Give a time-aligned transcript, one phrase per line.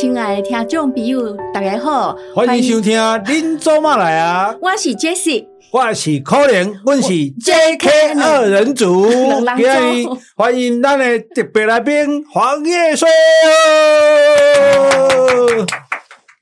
[0.00, 4.52] 亲爱的听众朋友，大家好，欢迎收听《恁做嘛来啊》。
[4.62, 9.10] 我是 Jessie，我是可怜，我是 JK 二人组。
[9.44, 13.08] 欢迎欢迎咱的特别来宾黄叶说。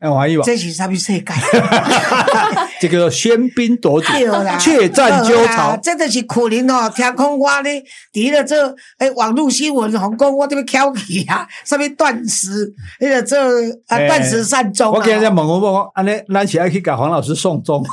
[0.00, 1.25] 哎，黄叶吧，这是啥物世界？
[2.80, 4.06] 这个喧宾夺主，
[4.61, 5.77] 怯战纠巢。
[5.82, 7.82] 这就是可怜哦，听讲我咧，
[8.12, 14.92] 伫了这诶网络新闻，红讲我这边翘起啊， 什么断食，那个这啊断食善终。
[14.92, 17.84] 我今日在问我问，安尼咱是爱去给黄老师送终。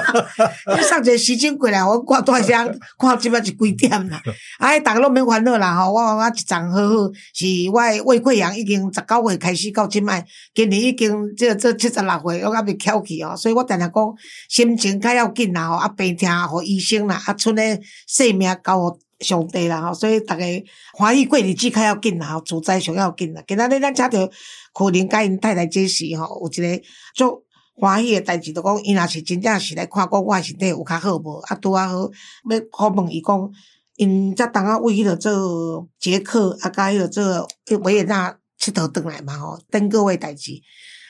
[0.88, 4.20] 上节时间过来，我挂断声，看这边是几点啦？
[4.58, 6.94] 哎，大家拢免烦恼啦吼，我我一张好好，
[7.32, 10.24] 是我胃溃疡已经十九岁开始到今麦，
[10.54, 11.14] 今年已经。
[11.36, 14.14] 这这七十六岁，我还没翘起哦，所以我常常讲
[14.48, 20.44] 心情较要紧啦吼，啊病听互医生啦，啊剩咧性命交互上帝啦吼，所以大家
[20.92, 23.42] 欢喜过日子较要紧啦，吼，自在上要紧啦。
[23.46, 24.30] 今仔日咱请着
[24.72, 26.82] 可能甲因太太这时吼，有一个
[27.14, 27.42] 足
[27.76, 31.98] 欢喜诶代志，就讲伊若是真正是来看讲我身体有较好无，啊拄啊好，
[32.50, 33.50] 要好问伊讲，
[33.96, 37.48] 因则当啊为迄个做捷克啊，甲迄个做
[37.82, 40.52] 维也纳佚佗转来嘛吼，等各位代志。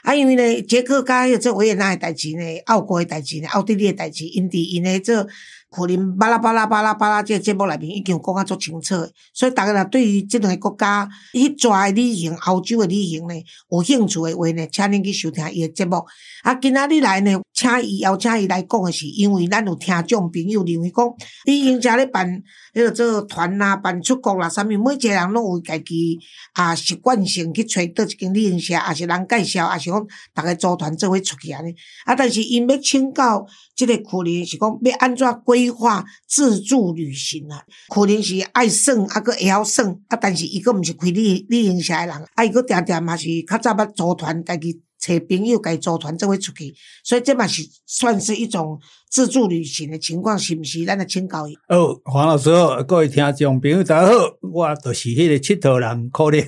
[0.05, 5.27] 啊，因为呢，捷克甲迄个做维也纳的代志呢，奥国的代志呢，奥地利的代志，因伫因诶做
[5.75, 8.95] 可能巴拉巴拉巴拉巴拉这个节目内面已经有讲啊足清楚，
[9.33, 13.35] 所以大家若对于即两个国家迄带诶旅行、欧洲诶旅行呢，
[13.71, 15.97] 有兴趣诶话呢，请恁去收听伊诶节目。
[16.45, 21.05] 啊，今仔日来呢，请伊邀请伊来讲诶是，因为咱有听众朋友认为讲，
[21.47, 22.29] 旅行社咧办
[22.73, 26.19] 迄个做团啦，办出国啦，啥物，每一个人拢有家己
[26.53, 31.75] 啊习惯性去找倒一间旅行社，也是人介绍，也是讲逐个组团做伙出去安尼。
[32.05, 37.63] 啊，但是因要请教即个可能是讲要安怎规划自助旅行啊？
[37.89, 44.81] 可能是爱耍，啊，搁会晓耍，啊，但是伊搁毋是开旅旅行社诶人，啊，伊搁定定嘛是较早捌组团家己。
[44.97, 48.81] 找朋友，该组团，才会出去，所以这嘛是算是一种
[49.15, 50.85] 自助旅行的情况，是不是？
[50.85, 51.57] 咱来请教伊。
[51.69, 56.45] 哦，黄老师好，各位听众朋友大家好，我就是迄个佚佗人可怜。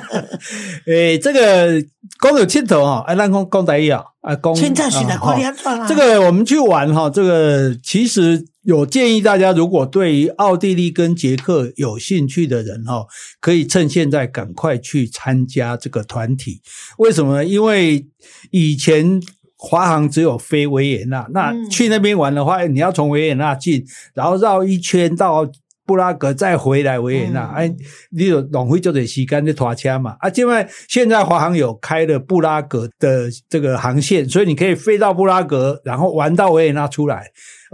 [0.88, 1.82] 诶、欸，这个
[2.18, 4.56] 讲到佚佗啊，哎，咱讲讲台语啊，啊，讲。
[4.56, 8.46] 现在是的，可怜这个我们去玩哈，这个其实。
[8.62, 13.06] 有建议大家，如果对于奥地利跟捷克有兴趣的人哈，
[13.40, 16.60] 可以趁现在赶快去参加这个团体。
[16.98, 17.44] 为什么呢？
[17.44, 18.06] 因为
[18.50, 19.18] 以前
[19.62, 23.84] 华航只有飞维也纳，那去那边玩的话，你要从维也纳进，
[24.14, 25.46] 然后绕一圈到
[25.90, 27.68] 布拉格，再回来维也纳，哎，
[28.10, 30.14] 你有浪费就得时间的拖车嘛。
[30.20, 37.26] 啊，因为现在华航有开了布拉格的这个航线，所以你可以飞到布拉格，然后玩到维也纳出来。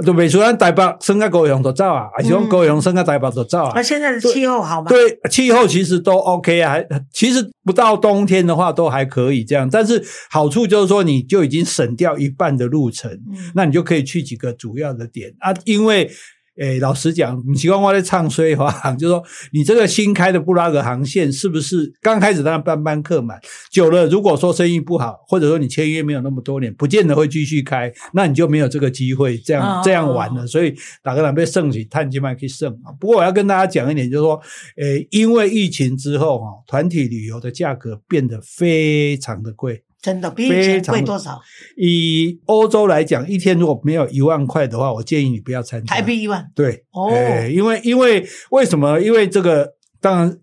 [0.05, 3.73] 就袂说咱台北升个高雄就走啊，还是讲高雄升个台北就走啊？
[3.75, 4.89] 那现在的气候好吗？
[4.89, 9.69] 对，气候其实都 OK 啊，还其实不到冬天的话都还可以这样。
[9.71, 16.11] 但是好处就是说，你就已经省掉一半的路程，嗯、那你就可以去几个主要的点啊，因为。
[16.59, 19.23] 诶，老实讲，你希望我在唱衰华航，就是说
[19.53, 23.39] 你这个新开的布拉格航线是不是刚开始当然班班客满，
[23.71, 30.47] 久了如果说生意不好，或者说你签约没有那么多年，不见得会继续开，那你就没有这个机会这样这样玩了。
[30.47, 32.93] 所以打个两倍胜起，碳基麦可以胜啊。
[32.99, 34.41] 不过我要跟大家讲一点，就是说，
[34.77, 39.83] 诶，因为疫情之后哈，团体旅游的价格变得非常的贵。
[40.07, 41.41] 真的比以前贵多少？
[41.77, 45.93] 以欧洲来讲，一天如果没有一万块的话，我建议你不要参加。
[45.93, 46.49] 台币一万？
[46.55, 47.11] 对，哦，
[47.51, 49.01] 因为因为为什么？
[49.01, 50.39] 因为这个当然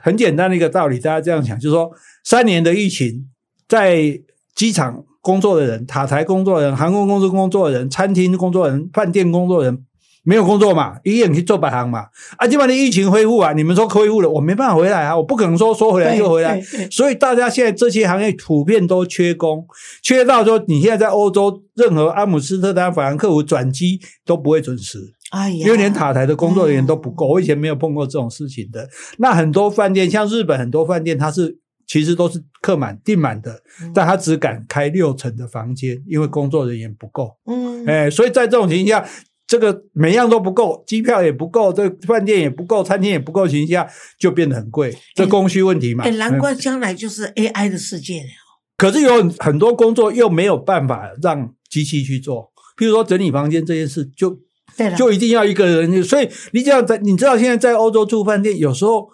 [0.00, 1.90] 很简单的一个道理，大家这样想，就是说
[2.24, 3.28] 三年的疫情，
[3.68, 4.18] 在
[4.54, 9.85] 机场工作的人、塔台工作的人、航空公司工作的人、餐厅工作的人、饭店工作的人。
[10.26, 12.06] 没有工作嘛，一样去做白行嘛。
[12.36, 16.60] 啊，基本上疫情恢复啊，你们说恢复了，我没办法回来啊，我不可能说说回来就回来。
[16.90, 19.64] 所以大家现在这些行业普遍都缺工，
[20.02, 25.14] 缺到说你现在在欧洲，任何阿姆斯特丹、法兰克福转机都不会准时。
[25.30, 27.28] 哎呀，因为连塔台的工作人员都不够。
[27.28, 28.88] 我以前没有碰过这种事情的。
[29.18, 31.56] 那很多饭店，像日本很多饭店，它是
[31.86, 33.60] 其实都是客满订满的，
[33.94, 37.36] 但他只敢开六成的房间，因为工作人员不够。
[37.46, 39.08] 嗯，哎，所以在这种情况下。
[39.46, 43.88] 这个每样都不够，机票也不够，这饭店也不够，餐厅也不够，情况下
[44.18, 46.04] 就变得很贵，这供需问题嘛。
[46.04, 48.28] 哎，难怪将来就是 AI 的世界了。
[48.76, 54.30] 可是有很多工作又没有办法让机器去做，譬如说整理房间这件事就，
[54.76, 56.02] 就就一定要一个人。
[56.02, 59.08] 所以你只要在，你知道现在在欧洲住饭店，有时候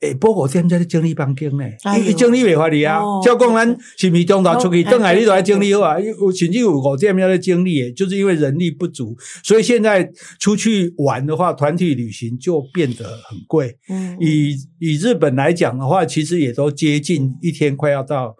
[0.00, 3.00] 诶，报告店在整理房间呢，哎、伊整理袂法哩啊。
[3.24, 3.66] 照讲咱
[3.96, 5.98] 是毋是中昼出去等下，你都来整理好啊。
[5.98, 10.06] 有甚至有五店要来整理诶，就是因为人力不足，所以现在
[10.38, 13.74] 出去玩的话，团体旅行就变得很贵。
[13.88, 18.36] 嗯，以以日本来讲的话，其实也都接近一天快要到，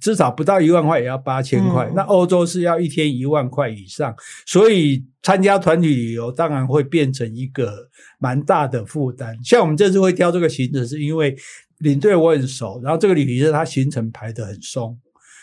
[0.00, 1.86] 至少不到一万块也要八千块。
[1.86, 4.14] 嗯、那欧洲是要一天一万块以上，
[4.46, 7.88] 所以参加团体旅游当然会变成一个。
[8.22, 11.34] 蛮大的负担，像我们这次会挑这个行程，是因为
[11.78, 14.94] 领队我很熟，然后这个旅行社他行程排得很松，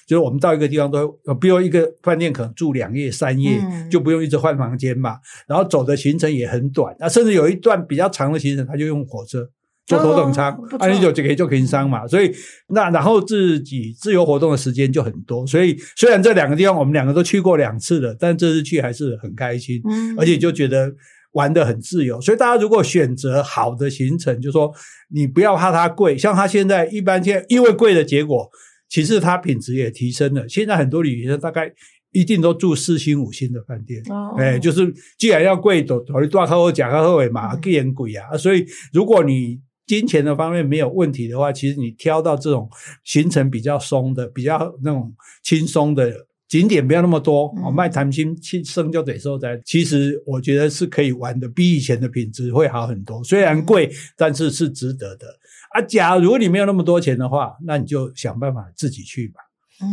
[0.06, 1.07] 就是我们到一个地方都，
[1.41, 9.50] 比如一个饭店可能住两夜三夜，嗯、就不用一直换房间嘛，然后走的行程也很短，那甚至有一段比较长的行程，他就用火车
[9.88, 12.31] 坐头等舱，啊，你就就可以就可以上嘛，所以
[12.68, 20.94] 那然后自己自由活动的时间就很多，所以虽然这两个地方我们两个都去过两次了，但这次去还是很开心，嗯，而且就觉得。
[21.34, 24.74] 玩得很自由，所以大家如果选择好的行程，就说
[25.13, 26.18] 你不要怕它贵。
[26.18, 28.50] 像它现在一般现在因为贵的结果，
[28.89, 30.50] 其实它品质也提升了。
[30.50, 31.72] 现在很多旅行社大概
[32.12, 38.36] 一定都住四星五星的饭店，哦，哎，就是既然要贵，都考虑大客户、假后尾嘛，既然贵啊。
[38.36, 42.69] 所以如果你金钱的方面没有问题的话，其实你挑到这种
[43.04, 45.12] 行程比较松的、比较那种
[45.42, 46.28] 轻松的。
[46.48, 49.62] 景点不要那么多，哦，卖谈心去生就得收在。
[49.66, 53.22] 其实我觉得是可以玩的，比以前的品质会好很多。
[53.22, 55.28] 虽然贵，但是是值得的。
[55.72, 59.42] 啊，假如你没有那么多钱的话，那你就想办法自己去吧。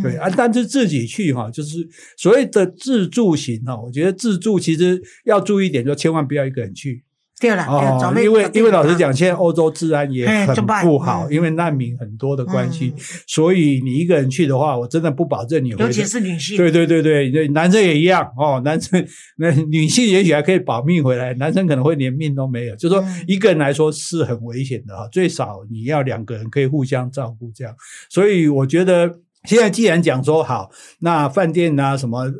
[0.00, 3.76] 对啊，但是自己去哈，就是所谓的自助型哈。
[3.76, 7.02] 我觉得自助其实要注意一点，就千万不要一个人去。
[7.40, 12.94] 对了，哦，因为因为老实讲，现在欧洲治安也很不好，因为难民很多的关系，
[13.26, 15.84] 所以你一个人去的话，我真的不保证你会。
[15.84, 16.56] 尤其是女性。
[16.56, 19.04] 对对对对，男生也一样哦，男生
[19.36, 22.76] 那女性也许还可以保命回来，男生可能会连命都没有。
[22.76, 27.74] 就说一个人来说是很危险的哈，最少你要两个人可以互相照顾这样。
[28.08, 29.12] 所以我觉得
[29.44, 30.70] 现在既然讲说好，
[31.00, 32.32] 那饭店啊什么。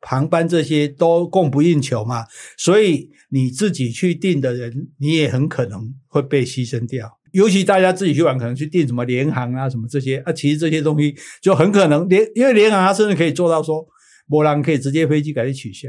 [0.00, 2.24] 航班这些都供不应求嘛，
[2.56, 7.18] 所以你自己去订的人，你也很可能会被牺牲掉。
[7.32, 13.86] 尤其大家自己去玩，可能去订什么联航啊，什么这些啊，其实这些东西就很可能联，因为联航它甚至可以做到说，
[14.26, 15.88] 没人可以直接飞机给你取消，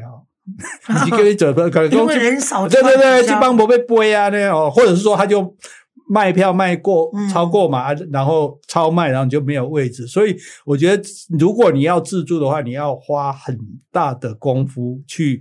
[1.06, 5.56] 你可以走的，可能因为人少，对对对，去帮伯被背啊那样哦，或者是说他就。
[6.10, 10.08] 卖票卖过超过嘛，嗯、然后超卖，然后你就没有位置。
[10.08, 10.36] 所以
[10.66, 11.04] 我觉得，
[11.38, 13.56] 如果你要自助的话，你要花很
[13.92, 15.40] 大的功夫去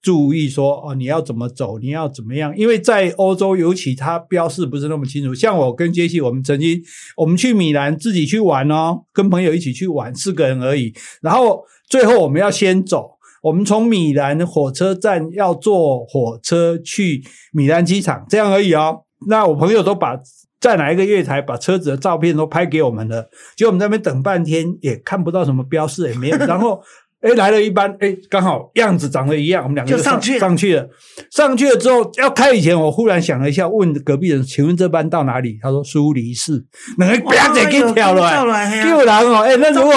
[0.00, 2.56] 注意说哦，你要怎么走，你要怎么样。
[2.56, 5.34] 因为在欧洲，尤其它标示不是那么清楚。
[5.34, 6.80] 像我跟杰西，我们曾经
[7.16, 10.94] 我们去米兰自己去玩哦，跟朋友一起去玩，四个人而已。
[11.20, 19.05] 然后最后我们要先走，我们从米兰火车站要坐火车去米兰机场，这样而已哦。
[19.26, 20.18] 那我朋友都把
[20.60, 26.36] 在哪一个月台把车子的照片都拍给我们了，结果我们在那边等半天也看不到什么标示，也没有。
[26.38, 26.80] 然后，
[27.20, 30.88] 诶 来了一班，诶刚好样子长得一样，我们两个就上，就上去上去了。
[31.30, 36.64] 上去了之后要开以前，我忽然想了一下，问隔壁人：“请问这班到哪里？”他说：“苏黎世。”
[36.98, 39.42] 那个标记给跳了，跳了哦。
[39.42, 39.92] 诶那如果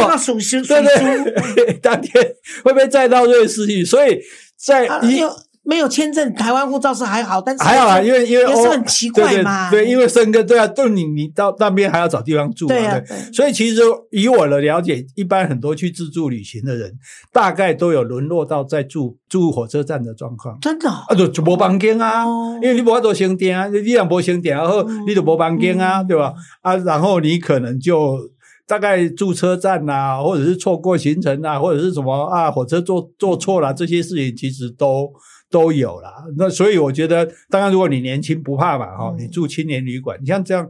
[0.67, 2.23] 对对对，当天
[2.63, 3.83] 会不会再到瑞士去？
[3.83, 4.19] 所以
[4.57, 5.21] 在一。
[5.61, 9.69] 没有签证，台湾护照是还好，但是还好啊，因为因为也是很奇怪嘛。
[9.69, 12.75] 对，对，对，因为森哥对啊，就你你到那边还要找地方住嘛。
[12.75, 16.93] 对，啊、对，所以其实以我的了解，一般很多去自助旅行的人，
[17.31, 20.57] 大概都有沦落到在住住火车站的状况。
[20.59, 21.03] 真的啊？
[21.07, 26.33] 啊，就就没房间啊，哦、因为你没法做商店啊，你两没商店，然后你就没房间啊，嗯、对吧？
[26.61, 28.17] 啊，然后你可能就
[28.65, 35.11] 大概住车站啊，或者是错过行程啊，或者是什么啊，火车坐坐错了，这些事情其实都。
[35.49, 40.69] 都有啦，那所以我觉得，当然如果你年轻不怕嘛，哈，你住青年旅馆，你像这样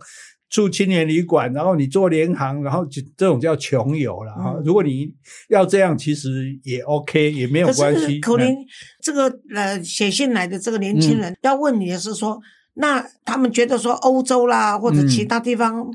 [0.50, 2.86] 住青年旅馆，然后你做联航，然后
[3.18, 4.56] 这种叫穷游了哈。
[4.64, 5.14] 如果你
[5.50, 8.20] 要这样，其实也 OK，也没有关系。
[8.20, 8.56] 可能
[9.02, 12.40] 这个呃写信来的这个年轻人要问你的是说，
[12.76, 15.88] 那他们觉得说欧洲啦或者其他地方。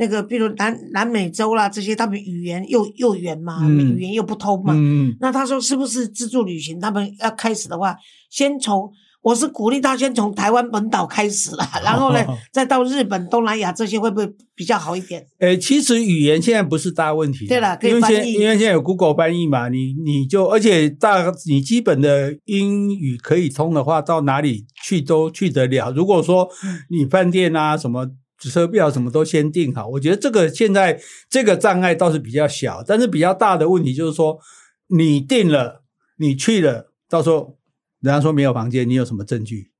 [0.00, 4.72] 那个，比如南南美洲啦，这些他们语言又又远嘛，嗯、语言又不通嘛。
[4.74, 6.80] 嗯、那他说是不是自助旅行？
[6.80, 7.94] 他们要开始的话，
[8.30, 8.90] 先从
[9.20, 15.26] 我是鼓励他先从台湾本岛开始啦，然后呢，哦、再到日本、东南亚这些会不会比较好一点？
[15.40, 17.46] 诶，其实语言现在不是大问题。
[17.46, 18.14] 对了，可以翻译。
[18.14, 25.90] 因为现，因为现在有 Google 翻译嘛，你你就而且大你基本的英语可以通的话，到哪里去都去得了。
[25.90, 26.48] 如果说
[26.88, 28.12] 你饭店啊什么。
[28.48, 34.38] 车票什么都先订好，我觉得这个现在这个障碍倒是比较小，但是比较大的问题就是说，
[34.86, 35.82] 你订了，
[36.16, 37.58] 你去了，到时候
[38.00, 39.70] 人家说没有房间，你有什么证据？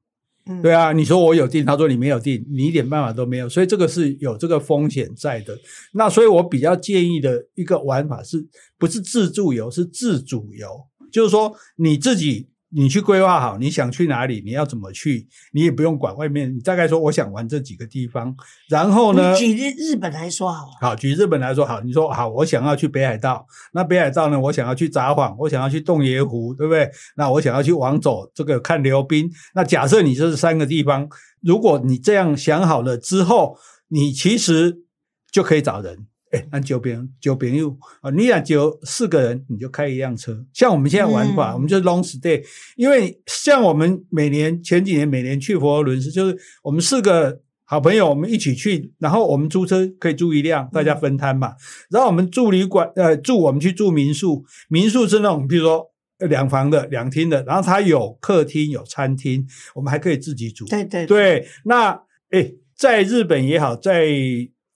[0.47, 5.59] 嗯对啊，你说我有订，他说你没有订，你一点办法都没有，所以这个是有这个风险在的。
[5.95, 10.69] 那所以我比较建议的一个玩法是不是自助游，是自主游，
[11.11, 12.50] 就是说你自己。
[12.73, 16.55] 你去规划好，你想去哪里，你要怎么去，你也不用管外面。
[16.55, 18.35] 你大概说，我想玩这几个地方，
[18.69, 19.37] 然后呢？
[19.37, 20.69] 举日日本来说好。
[20.81, 21.81] 好，举日本来说好。
[21.81, 23.45] 你说好，我想要去北海道。
[23.73, 24.39] 那北海道呢？
[24.39, 26.89] 我想要去札幌，我想要去洞爷湖，对不对？
[27.17, 29.29] 那我想要去往走这个看流冰。
[29.55, 31.09] 那假设你这是三个地方，
[31.43, 33.57] 如果你这样想好了之后，
[33.89, 34.83] 你其实
[35.33, 36.07] 就可以找人。
[36.31, 40.47] 哎，那九朋九朋友啊，你俩就四个人，你就开一辆车。
[40.53, 42.41] 像我们现在玩法，嗯、我们就 long stay。
[42.77, 51.55] 因为像我们每年前几年每年去佛罗伦斯，就是我们四个好朋友，我们一起去，然后我们租车可以租一辆，大家分摊嘛。
[51.91, 55.85] 然后我们住旅馆，呃，住我们去住民宿，民宿是那种比如说
[56.29, 59.45] 两房的、两厅的，然后它有客厅、有餐厅，
[59.75, 60.65] 我们还可以自己煮。
[60.67, 61.49] 对对对。
[61.65, 64.07] 那诶，在日本也好，在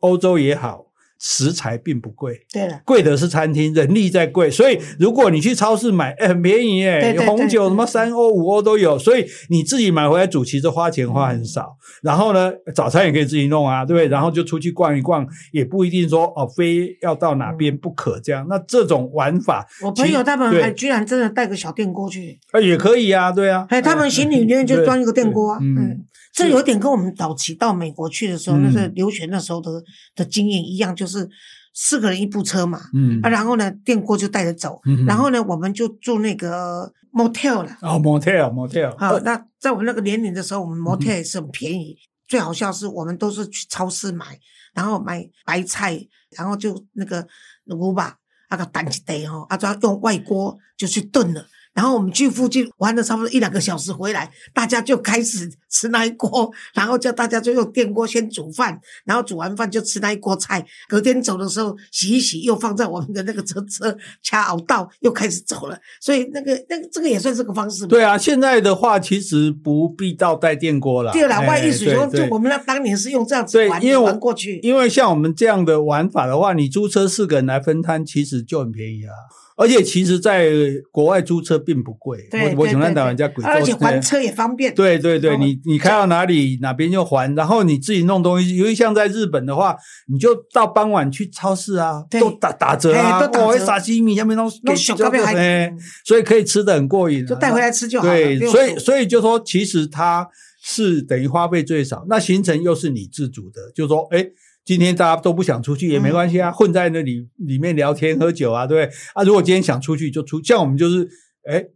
[0.00, 0.83] 欧洲也好。
[1.26, 11.78] 食材并不贵，对了，贵的是餐厅，人力在贵，所以如果你去超市买，哎， 很便宜哎，有红酒什么三欧五欧都有，所以你自己买回来煮，其实花钱花很少。
[12.02, 14.06] 然后呢，早餐也可以自己弄啊，对不对？
[14.08, 18.46] 然后就出去逛一逛，也不一定说哦，非要到哪边不可这样。
[18.50, 26.04] 那这种玩法，我朋友他们还居然真的带个小电锅去，啊，也可以啊，对啊，哎，他们行李里面就 装一个电锅啊，嗯。
[26.34, 29.70] 这有点跟我们早期到美国去的时候，那是留学那时候的
[30.16, 31.30] 的经验一样，就是
[31.72, 37.78] 四个人一部车嘛，嗯啊，然后呢，电锅就带着走，然后呢，我们就住那个 motel 了。
[37.82, 38.96] 哦，motel motel。
[38.98, 41.96] 好，那在我们那个年龄的时候，我们 motel 也是很便宜。
[42.26, 44.38] 最好笑是我们都是去超市买，
[44.72, 45.96] 然后买白菜，
[46.36, 47.24] 然后就那个
[47.66, 48.16] 卤吧，
[48.50, 51.46] 那个蛋一袋哦，啊，就要用外锅就去炖了。
[51.74, 60.64] 然后我们去附近玩了差不多一两个小时回来，大家就开始吃那一锅，然后叫大家就用电锅先煮饭，然后煮完饭就吃那一锅菜。
[60.88, 65.76] 隔天走的时候洗一洗，又放在我们的那个车车掐熬道，又开始走了。
[66.00, 67.86] 所以那个那个这个也算是个方式。
[67.88, 71.12] 对啊，现在的话其实不必到带电锅了。
[71.12, 74.60] 第二两万意思说，就我们那当年是用这样子玩，玩过去。
[74.62, 79.10] 因为像我们这样的玩法的话，你租车四个人来分摊，其实就很便宜啊。
[79.56, 80.50] 而且其实，在
[80.90, 84.75] 国外租车并不贵，我我喜欢打人家鬼，而且还车也方便。
[84.75, 88.56] 对对对，你你开到哪里哪边就还，然后你自己弄东西。
[88.56, 89.76] 尤其像在日本的话，
[90.12, 95.73] 你就到傍晚去超市啊，都打打折啊，哦，沙西米下面弄给小哥哎，
[96.04, 98.12] 所以可以吃的很过瘾，就带回来吃就好了。
[98.12, 100.28] 对，所以所以就说，其实它
[100.62, 104.26] 是等于花费最少，那行程又是你自主的，就说哎。
[104.64, 108.97] 今天大家都不想出去也没关系啊，混在那里里面聊天喝酒啊，对不对？
[109.12, 111.09] 啊，如果今天想出去就出，像我们就是，
[111.47, 111.71] 诶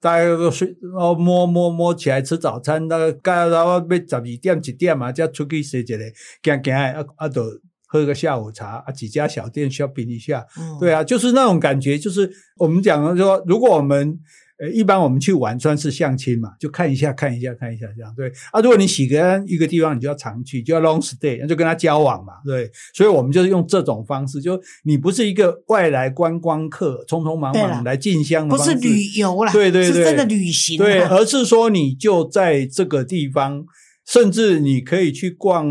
[0.00, 3.86] 大家都睡，然后摸摸摸起来吃早餐，那个该然后要十
[4.16, 5.96] 二点一点嘛，就要出去吃一下，
[6.42, 7.42] 行行啊啊，都
[7.86, 10.44] 喝个下午茶啊，几家小店 shopping 一下，
[10.78, 14.18] 对啊，就是那种感觉，就是我们讲的说，如果我们。
[14.58, 18.60] 呃，一般我们去玩算是相亲嘛，就看一下看一下看一下这样对啊。
[18.60, 22.70] 如果你喜欢一个地方，你就要常去，就要 long stay，那就跟他交往嘛，对。
[22.94, 33.64] 所以我们就是用这种方式，就你不是一个外来观光客，匆匆忙忙来进香的方式，不是旅游啦，对对对，是真的旅行，对，而是说你就在这个地方。
[34.06, 35.66] 甚至你可以去逛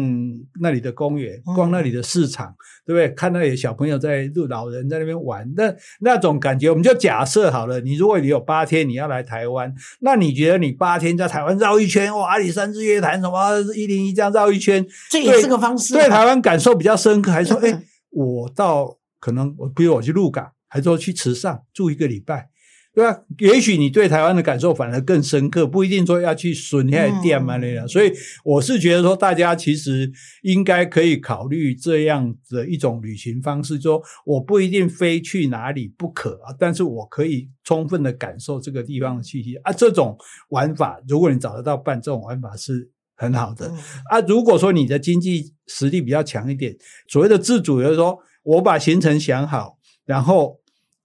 [0.60, 2.56] 那里的公园，逛那里的市场，嗯、
[2.88, 3.10] 对不对？
[3.16, 7.80] 看那里小朋友在，老人在那边玩，那那种感觉，我们就假设好了。
[7.82, 15.94] 你如果你有八天，你要来台湾，那你觉得你八天在台湾绕一圈，哇，阿里山日月潭什么一零一这样绕一圈，这也是个方式。
[15.94, 22.50] 对台湾感受比较深刻，还说， 哎、欸，我到可能我比如我去鹿港，还说去池上住一个礼拜。
[22.96, 27.88] 对啊，也许你对台湾的感受反而更深刻，不一定说要去损害店嘛那样。
[27.88, 30.12] 所以我是觉得说，大家其实
[30.44, 39.74] 应该可以考虑这样的一种旅行方式，说我不一定非去哪里不可啊，但是我可以充分的感受这个地方的气息啊。
[39.74, 40.16] 这种
[40.50, 43.74] 玩法，如果你找得到伴，这种玩法是很好的
[44.12, 44.20] 啊。
[44.28, 46.76] 如果说你的经济实力比较强一点，
[47.08, 50.60] 所谓的自主，就是说我把行程想好，然后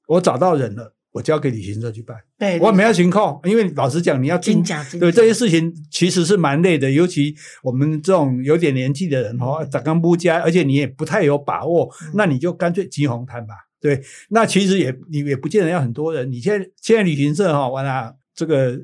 [0.06, 0.94] 我找到人了。
[1.12, 4.62] 我交给旅行社去办，对，我没有情况，因为老实讲，你要进，
[5.00, 18.78] 对这些事情其实是蛮累的，尤其我们这种有点年纪的人哦，长刚不加，而且你也不太有把握，那你就干脆集红摊吧，对，那其实也你也不见得要很多人，你现在现在旅行社哈，完了这个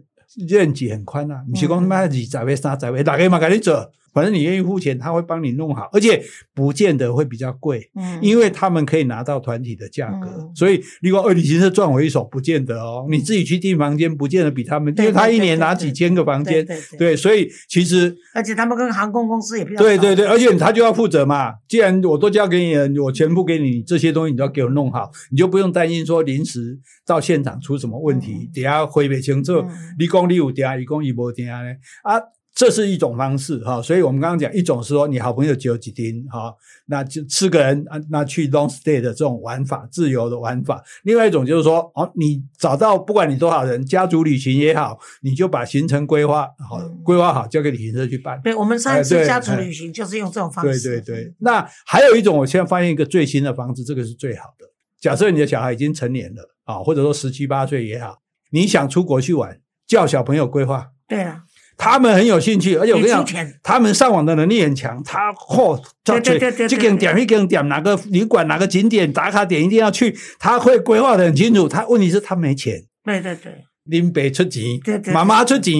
[0.49, 3.93] 任期很宽啊，你是讲他妈二十位、三十位，大概嘛给你做。
[4.15, 6.23] 反正你愿意付钱，他会帮你弄好，而且
[6.55, 16.65] 不见得会比较贵，嗯，因为他们可以拿到团体的价格，嗯、所以你说旅行社赚我一手，不见得哦，你自己去订房间，不见得比他们，因为他一年拿几千个房间，
[16.97, 29.65] 对，所以其实而且他们跟航空公司也比较对对对，而且他就要负责嘛，既然我都交给你了，我全部给你，这些东西你都要给我弄好，你就不用担心说临时到现场出什么问题，嗯、等下回不清楚，
[29.99, 31.75] 你讲你有嗲，你讲你没嗲呢？
[32.05, 32.21] 啊。
[32.55, 36.55] 这是一种方式哈，所以我们刚刚讲一种是说你好朋友只有几丁哈，
[36.87, 40.81] 那就四个人啊，那去 long stay 的这种玩法，自由的玩法。
[41.03, 48.41] 另外一种就是说，哦，你找到不管你多少人，家族旅行也好，你就把行程规划好，规划好交给旅行社去办。
[48.41, 50.81] 对，我们上一次家族旅行就是用这种方式。
[50.81, 51.35] 对对对。
[51.41, 54.67] 那还有一种，我现在发现一个最新的方式，这个是最好的。
[55.01, 58.19] 假设你的小孩已经成年了啊，或者说十七八岁也好，
[58.53, 60.93] 你想出国去玩，叫小朋友规划。
[61.09, 61.43] 对啊。
[61.77, 63.25] 他们很有兴趣，而且我跟你讲，
[63.63, 65.03] 他们上网的能力很强。
[65.05, 66.39] 他嚯，这这
[66.69, 71.69] 这个点一个点，哪个旅馆哪个景点打卡点一定要去，他会规划的很清楚。
[71.69, 72.83] 他问题是，他没钱。
[73.05, 73.53] 对对对，
[73.85, 75.75] 林北出钱，对对，妈妈出钱。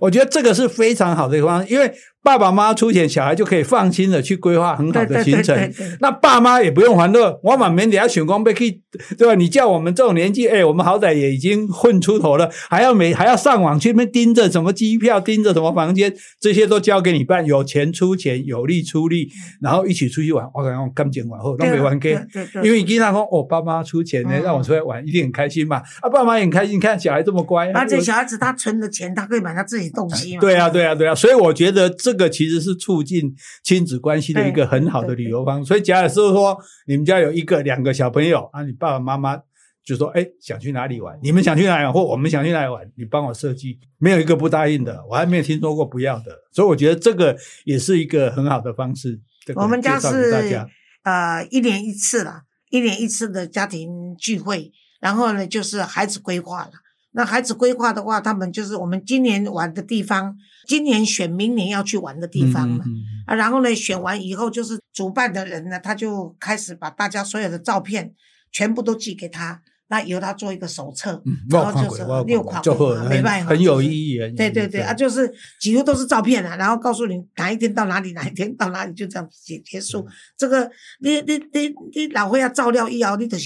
[0.00, 1.92] 我觉得这个是非常好的一个方式，因为。
[2.24, 5.54] 爸爸妈妈出钱，小孩就可以放心的去规划很好的行程。
[6.00, 8.80] 那爸妈也不用烦恼，我满免底下选光被去，
[9.18, 9.34] 对吧？
[9.34, 17.44] 你叫我们这种年纪，哎，我们好歹也已经混出头了，还要每还要上网去那边盯着什么机票，盯着什么房间，这些都交给你办。
[17.44, 19.28] 有钱出钱，有力出力，
[19.60, 20.46] 然后一起出去玩。
[20.54, 22.18] 我感觉我刚讲完后都没玩给，
[22.62, 25.82] 因为你经常说，哦，爸妈出钱呢，让我出来玩，一定很开心嘛。
[26.00, 27.70] 啊，爸妈也很开心，看小孩这么乖。
[27.72, 30.40] 而且小孩子他存的钱，他可以买他自己东西嘛。
[30.40, 31.14] 对啊，对啊，对啊。
[31.14, 32.13] 所以我觉得这。
[32.14, 35.66] 这个其实是促进亲子关系的一个很好的旅游方式。
[35.66, 36.56] 所以假如说
[36.86, 39.36] 你们家有一个两个小朋友啊，你爸爸妈妈
[39.84, 41.18] 就说：“哎，想去哪里玩？
[41.24, 42.88] 你们想去哪里玩，或我们想去哪里玩？
[42.96, 45.04] 你帮我设计，没有一个不答应的。
[45.10, 46.38] 我还没有听说过不要的。
[46.52, 49.20] 所以我觉得这个也是一个很好的方式。
[49.56, 50.64] 我们家是
[51.02, 56.70] 呃一年一次了，一年一次的家庭聚会，然后呢就是孩子规划了。
[57.16, 62.82] 那孩子规划的话，他们就是我们今年玩的地方。”今年选明年要去玩的地方嘛，
[63.26, 68.14] 啊，然后呢，选完以后就是主办的人呢，他就开始把大家所有的照片
[68.50, 72.62] 全部都寄给他，那由他做一个手册，然后就是六款，
[73.08, 74.18] 没办法，很有意义。
[74.34, 80.06] 对对对，啊，就是几乎都是照片啊，然后告诉你哪一天到哪里， 哪一天到哪里，就这样结结束。
[80.36, 80.70] 这个
[81.00, 83.36] 你你你你老会要照料一摇，你的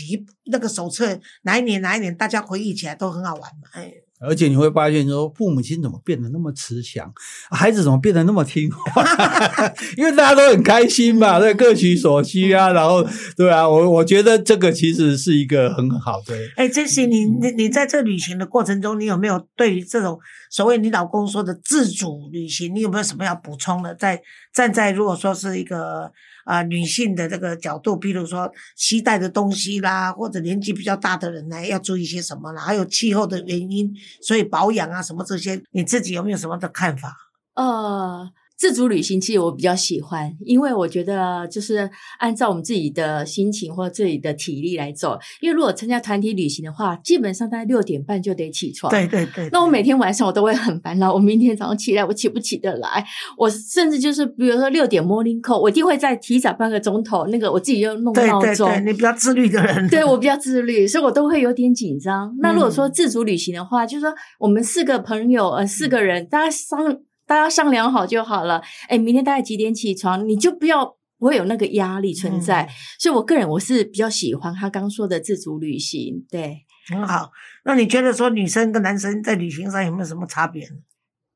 [0.51, 3.93] 那个手册哪一年哪一年，大家回忆起来都很好玩嘛，哎。
[4.21, 7.13] 而且你会发现，说父母亲怎么变得那么慈祥，
[7.51, 9.05] 孩子怎么变得那么听话？
[9.97, 12.73] 因为大家都很开心嘛，对，各取所需啊。
[12.73, 16.37] 然后，对啊，我我觉得这个其实是一个很好的。
[16.57, 20.19] 哎，这些你你你在这旅行的过程中，你有没有对于这种
[20.51, 23.95] 所谓你老公说的自主旅行，你有没有什么要补充的？
[23.95, 24.21] 在
[24.53, 26.13] 站在如果说是一个。
[26.49, 32.63] 啊、女性的这个角度，比如说期待的东西啦，或者年纪比较大的人呢，要注意些什么啦？
[32.63, 37.15] 还有气候的原因，所以保养啊什么这些，你自己有没有什么的看法？
[37.55, 38.31] 呃。
[38.59, 45.17] 自主旅行其实我比较喜欢，因为我觉得就是按照我们自己的心情或自己的体力来走。
[45.41, 48.91] 因为如果参加团体旅行的话，基本上大概六点半就得起床。
[48.91, 49.49] 对对对。
[49.53, 53.07] 那我每天晚上我都会很烦恼，我明天早上起来我起不起得来？
[53.39, 58.69] 我甚至就是比如说六点 morning call，我一定会再提早半个钟头，那个我自己就弄闹钟。
[58.69, 59.89] 对对对，你比较自律的人。
[59.89, 62.35] 对，我比较自律， 所以我都会有点紧张。
[62.41, 66.99] 那如果说自主旅行的话，嗯、就是说我们四个朋友呃四个人，大家商。
[67.29, 68.63] 大家商量好就好了。
[68.89, 70.27] 哎，明天大概几点起床？
[70.27, 72.63] 你就不要不会有那个压力存在。
[72.63, 76.25] 嗯、所以，我个人我是比较喜欢他刚说的自主旅行。
[76.31, 77.31] 对，很好。
[77.65, 80.67] 那你觉得说女生跟男生在旅行上有没有什么差别？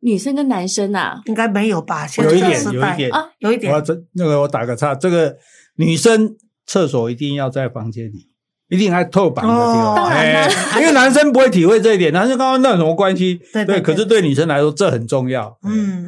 [0.00, 2.08] 女生跟男生啊，应该没有吧？
[2.18, 3.72] 有一点，有一点啊，有一点。
[3.72, 5.36] 我这那个我打个岔，这个
[5.76, 8.31] 女生厕所一定要在房间里。
[8.72, 13.34] 一定还透板的地方，当然了，因为男生不会体会这一点， 男生刚刚那有什么关系？
[13.52, 15.54] 对，对，对，对，可是对女生来说这很重要。
[15.62, 16.06] 嗯，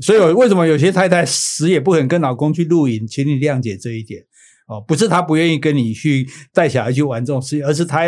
[0.00, 3.06] 所以为什么有些太太死也不肯跟老公去露营？
[3.06, 4.20] 请你谅解这一点
[4.66, 8.04] 哦，不是她不愿意跟你去带小孩去玩这种事情，而是她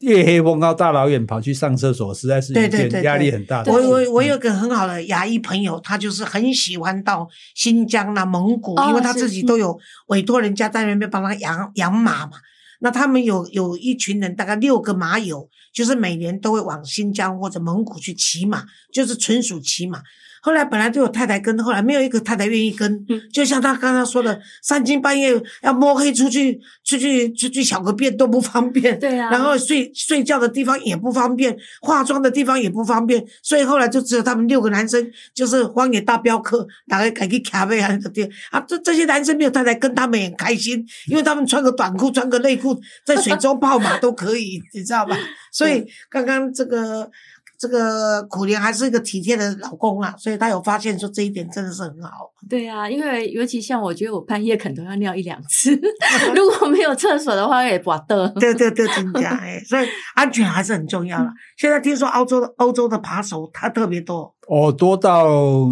[0.00, 3.72] 夜黑风高大老远跑去上厕所，实在是一件压力很大的。
[3.72, 12.32] 我我我有个很好的牙医朋友，他就是很喜欢到新疆啦、蒙古，因为他自己都有委托人家在那边帮他养养马嘛。
[12.80, 20.02] 那他们有有一群人，大概六个马友，就是每年都会往新疆或者蒙古去骑马，就是纯属骑马。
[20.46, 22.88] 后来本来就有太太跟，后来没有一个太太愿意跟。
[23.08, 28.96] 嗯，就像他刚刚说的，三更半夜要摸黑出去，出去出去小个便都不方便。
[29.00, 29.28] 对啊。
[29.28, 35.04] 然后睡睡觉的地方也不方便，化妆的地方也不方便，所以后来就只有他们六个男生，
[35.34, 45.18] 就是荒野大镖客，大概改去卡贝啊的啊，这这些男生没有太太跟，他们也很开心，因为他们穿个短裤，穿个内裤，在水 中泡马都可以，你知道吧？
[45.50, 47.10] 所以刚刚这个。
[47.58, 52.30] 这个苦莲还是一个体贴的老公啊，所以他有发现说这一点真的是很好。
[52.48, 55.70] 对啊，因为尤其像我觉得我半夜可能都要尿一两次，
[56.34, 58.28] 如果没有厕所的话也不得。
[58.38, 61.30] 对对对，真的哎，所以安全还是很重要了。
[61.56, 65.26] 现在听说欧洲的欧洲的扒手他特别多哦，多到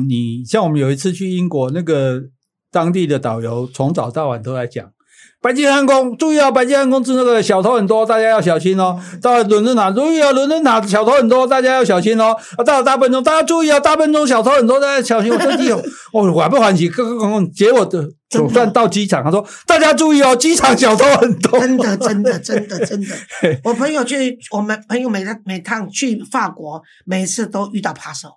[0.08, 2.20] 你像我们有一次去英国，那个
[2.70, 4.90] 当地的导游从早到晚都在讲。
[5.44, 6.50] 白金汉宫，注意啊！
[6.50, 8.98] 白金汉宫是那个小偷很多，大家要小心哦。
[9.20, 10.32] 到了伦敦塔，注意啊！
[10.32, 12.34] 伦敦塔小偷很多，大家要小心哦。
[12.56, 13.78] 啊，到了大笨钟，大家注意啊！
[13.78, 15.30] 大笨钟小偷很多，大家小心。
[15.30, 15.82] 我这机 哦，
[16.14, 21.60] 我还不欢喜，刚刚刚刚结果的总算到机场，他说大家注意哦，机场小偷很多。
[21.60, 23.14] 真的，真的，真的，真的。
[23.64, 28.30] 我朋友去，我们朋友每趟每趟去法国，每次都遇到扒手，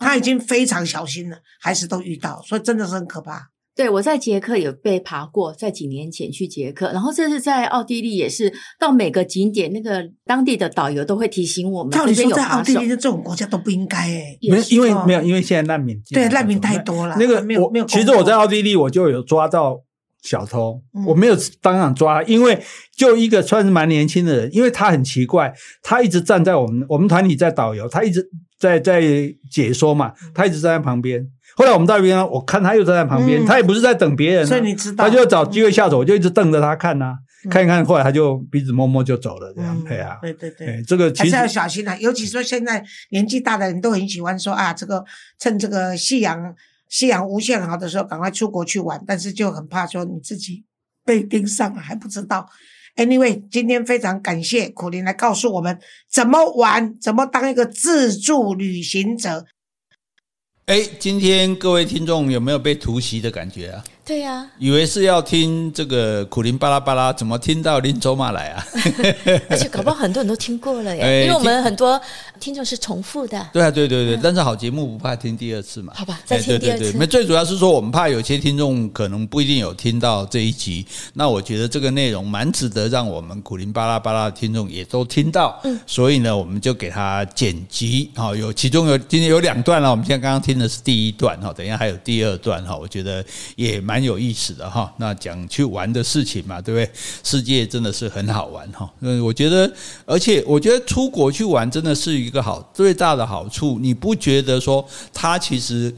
[0.00, 3.48] 他已经非常小心了，还是都遇到，所以真的是很可怕。
[3.76, 11.90] 对，我在捷克有被爬过，在几年前去捷克，然后这次在奥地利也是，到每个景点那个当地的导游都会提醒我们。
[11.90, 17.16] 照理说，在奥地利的这种国家都不应该诶，没，因为没有，因为现在难民对难民太多了。
[17.18, 19.80] 那个没有没有，其实我在奥地利我就有抓到
[20.24, 22.60] 小偷，嗯、我没有当场抓，因为
[22.96, 28.26] 就一个算是蛮年轻的人，因为他很奇怪，他一直站在我们我们团体在导游，他一直
[28.58, 29.02] 在在
[29.50, 31.28] 解说嘛，他一直站在旁边。
[31.56, 45.04] 后来我们到那边，我看他又站在旁边，嗯、他也不是在等别人、啊，所以你知道，他就要找机会下手，我就一直瞪着他看呐、啊，嗯、看一看，后来他就鼻子摸摸就走了，这样，对啊，对对对，欸、这个其实还是要小心啊，尤其说现在年纪大的人都很喜欢说啊，这个
[45.38, 46.54] 趁这个夕阳
[46.88, 50.64] 夕阳无限好的时候，赶快出国去玩，但是就很怕说你自己
[51.04, 52.48] 被盯上了还不知道。
[52.96, 59.46] Anyway，今天非常感谢苦林来告诉我们怎么玩，怎么当一个自助旅行者。
[60.66, 63.84] 哎，今天各位听众有没有被突袭的感觉啊？
[64.04, 68.66] 对呀、啊，以为是要听这个苦林巴拉巴拉，怎么听到林走马来啊？
[69.48, 71.98] 而且搞不好很多人都听过了耶，因为我们很多
[72.38, 73.48] 听众是重复的。
[73.50, 75.94] 对啊，对对对，但是好节目不怕听第二次嘛。
[75.96, 76.94] 好吧，再听第二次。
[76.98, 85.58] 那最主要是说，我们怕有些听众可能不一定有听到这一集，那我觉得这个内容蛮值得让我们苦林巴拉巴拉的听众也都听到。
[85.64, 88.10] 嗯，所以呢，我们就给他剪辑。
[88.14, 93.24] 好，有其中有今天有两段了，我们现在刚刚听的是第一段哈，等一下还有第二段哈，我觉得
[93.56, 93.93] 也蛮。
[93.94, 96.90] 蛮有意思的哈，那讲去玩的事情嘛，对不对？
[97.22, 98.92] 世界真的是很好玩哈。
[98.98, 99.72] 嗯，我觉得，
[100.04, 103.78] 而且我觉得出国去玩真的是一个好最大的好处。
[103.78, 105.94] 你不觉得说，它其实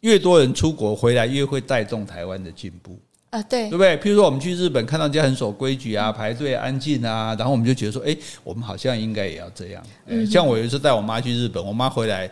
[0.00, 3.42] 越多人出国回来，越会带动台湾的进步啊？
[3.44, 3.96] 对，对不对？
[3.96, 8.14] 譬如说，我们去日本看到人家很守规矩啊，排队安静啊，然后我们就觉得说，哎，
[8.44, 9.82] 我们好像应该也要这样。
[10.04, 12.30] 嗯像我有一次带我妈去日本，我妈回来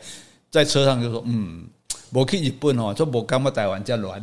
[0.50, 1.64] 在车上就说，嗯。
[2.12, 4.20] 我去日本哦，就我刚嘛台湾这样乱，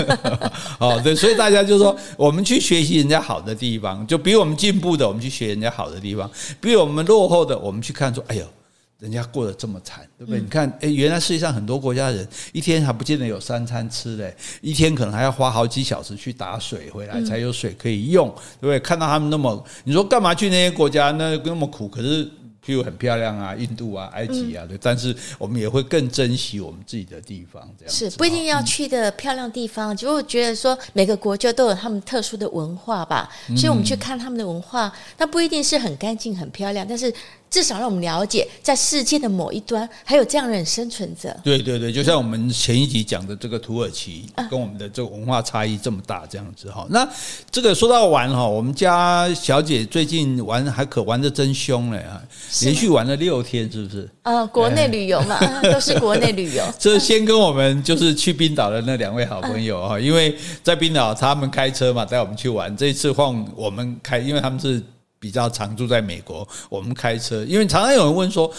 [0.78, 6.28] 哦，对，所以大家就说，我们去学习人家好的地方，就比我们进步的，我们去学人家好的地方；
[6.60, 8.44] 比我们落后的，我们去看说，哎呦，
[8.98, 10.38] 人家过得这么惨，对不对？
[10.38, 18.28] 你看，哎，原来世界上很多国家人一天还不见得有三餐吃嘞，一天可能还要花好几小时去打水回来才有水可以用，
[18.60, 18.78] 对不对？
[18.80, 21.88] 看到他们那么，你说干嘛去那些国家那那么苦？
[21.88, 22.28] 可是。
[22.64, 37.12] 譬如很漂亮啊，印度啊，埃及啊，对，但是我们也会更珍惜我们自己的地方，这样是不一定要去的漂亮地方，就觉得说每个国家都有他们特殊的文化吧，所以我们去看他们的文化，那不一定是很干净、很漂亮，但是。
[37.54, 41.32] 至少让我们了解，在世界的某一端还有这样的人生存着。
[41.44, 46.84] 对对对，就像我们前一集讲的这个土耳其，跟我们的这个文化差异这么大，这样子哈。
[46.90, 47.08] 那
[47.52, 52.20] 这个说到玩哈，我们家小姐最近玩还可玩的真凶嘞啊，
[52.62, 54.10] 连续玩了六天，是不是？
[54.22, 56.64] 啊，国内旅游嘛， 都是国内旅游。
[56.76, 62.76] 这先跟我们就是去冰岛的那两位好朋友哈，因为在冰岛他们开车嘛，带我们去玩。
[62.76, 64.82] 这一次换我们开，因为他们是。
[65.24, 68.52] 比较常住在美国，我们开车，因为常常有人问说，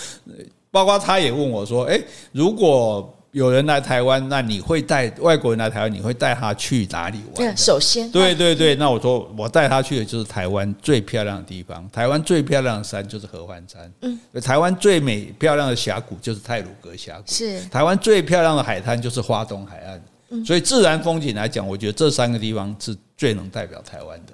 [0.71, 7.55] 包括他也问我说，诶，如果有人来台湾，那你会带外国人来台湾，你会带他去哪里玩？
[7.55, 17.61] 首先，对对对，那我说我带他去的就是台湾最漂亮的地方，台湾最漂亮的山就是合欢山，嗯，台湾最美漂亮的峡谷就是泰鲁阁峡谷，是。
[17.65, 24.33] 台湾最漂亮的海滩就是花东海岸，所以自然风景来讲，我觉得这三个地方是最能代表台湾的。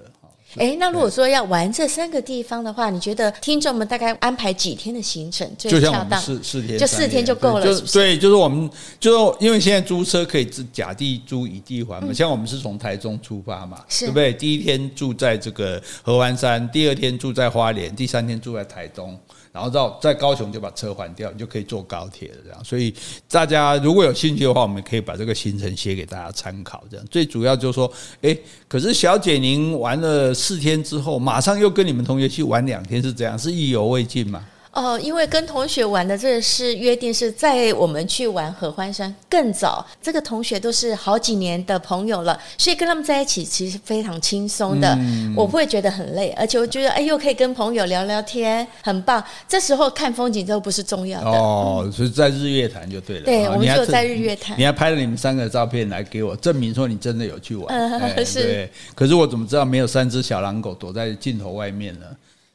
[0.57, 6.19] 哎，那如果说要玩这三个地方的话，你觉得听众们大概安排几天的行程最恰当？
[6.19, 7.65] 四四天，就四天就够了。
[7.65, 14.33] 就对，就是我们就因为现在租车可以甲地租乙地还嘛，嗯、像我们是从台中出发嘛，是对不对？
[14.33, 19.17] 第一天住在这个合欢山，第二天住在花莲，第三天住在台东。
[19.51, 22.35] 然后到在高雄就把车还掉，你就可以坐高铁了。
[22.43, 22.93] 这样，所以
[23.29, 26.83] 大家如果有兴趣的话，我们可以把这个行程写给大家参考。
[26.89, 34.45] 这样，最主要就是说，诶，可是小姐您玩了四天之后，马上又跟你们同学去玩两天，是这样，是意犹未尽吗？
[34.73, 39.85] 哦，因为跟同学玩的这个是约定，是在我们去玩合欢山更早。
[40.01, 49.21] 这个同学都是好几年的朋友了，所以跟他们在一起其实非常轻松的，嗯、我不会觉得很累，而且我觉得哎，又可以跟朋友聊聊天，很棒。
[49.47, 51.29] 这时候看风景都不是重要的。
[51.29, 53.25] 哦，所以在日月潭就对了。
[53.25, 54.57] 对，我们就在日月潭。
[54.57, 57.67] 你还拍了你们三个照片来给我证明，说你真的有去玩。
[57.77, 58.71] 嗯，哎、是对。
[58.95, 62.05] 可是我怎么知道没有三只小狼狗躲在镜头外面呢？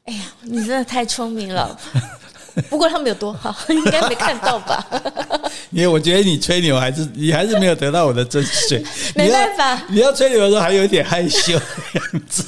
[0.06, 1.78] 哎呀，你真的太聪明了。
[2.70, 4.82] 不过他们有多好， 应该没看到吧？
[5.70, 8.82] 因为我觉得你吹牛还是你还是没有得到我的真水。
[9.14, 11.64] 没办法你，你要吹牛的时候还有一点害羞的
[11.94, 12.44] 样子。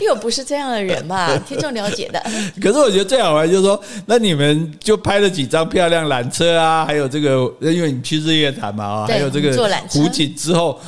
[0.00, 2.22] 因为我不是这样的人嘛，听众了解的。
[2.60, 9.56] 可是我觉得最好玩就是说，那你们就拍了几张漂亮缆车啊，还有这个，因为你去日月潭嘛啊，还有这个
[9.88, 10.78] 湖景之后。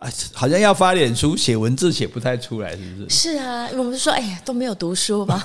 [0.00, 3.32] 啊，好像要发脸书写文字写不太出来，是不是？
[3.32, 5.42] 是啊，我们说，哎呀，都没有读书嘛。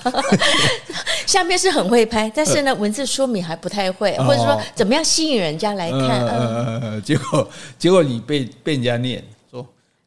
[1.28, 6.26] 下面是很会拍，但是呢，文字说明还不太会，或者说怎么样吸引人家来看。
[6.26, 9.22] 嗯嗯，结果结果你被被人家念。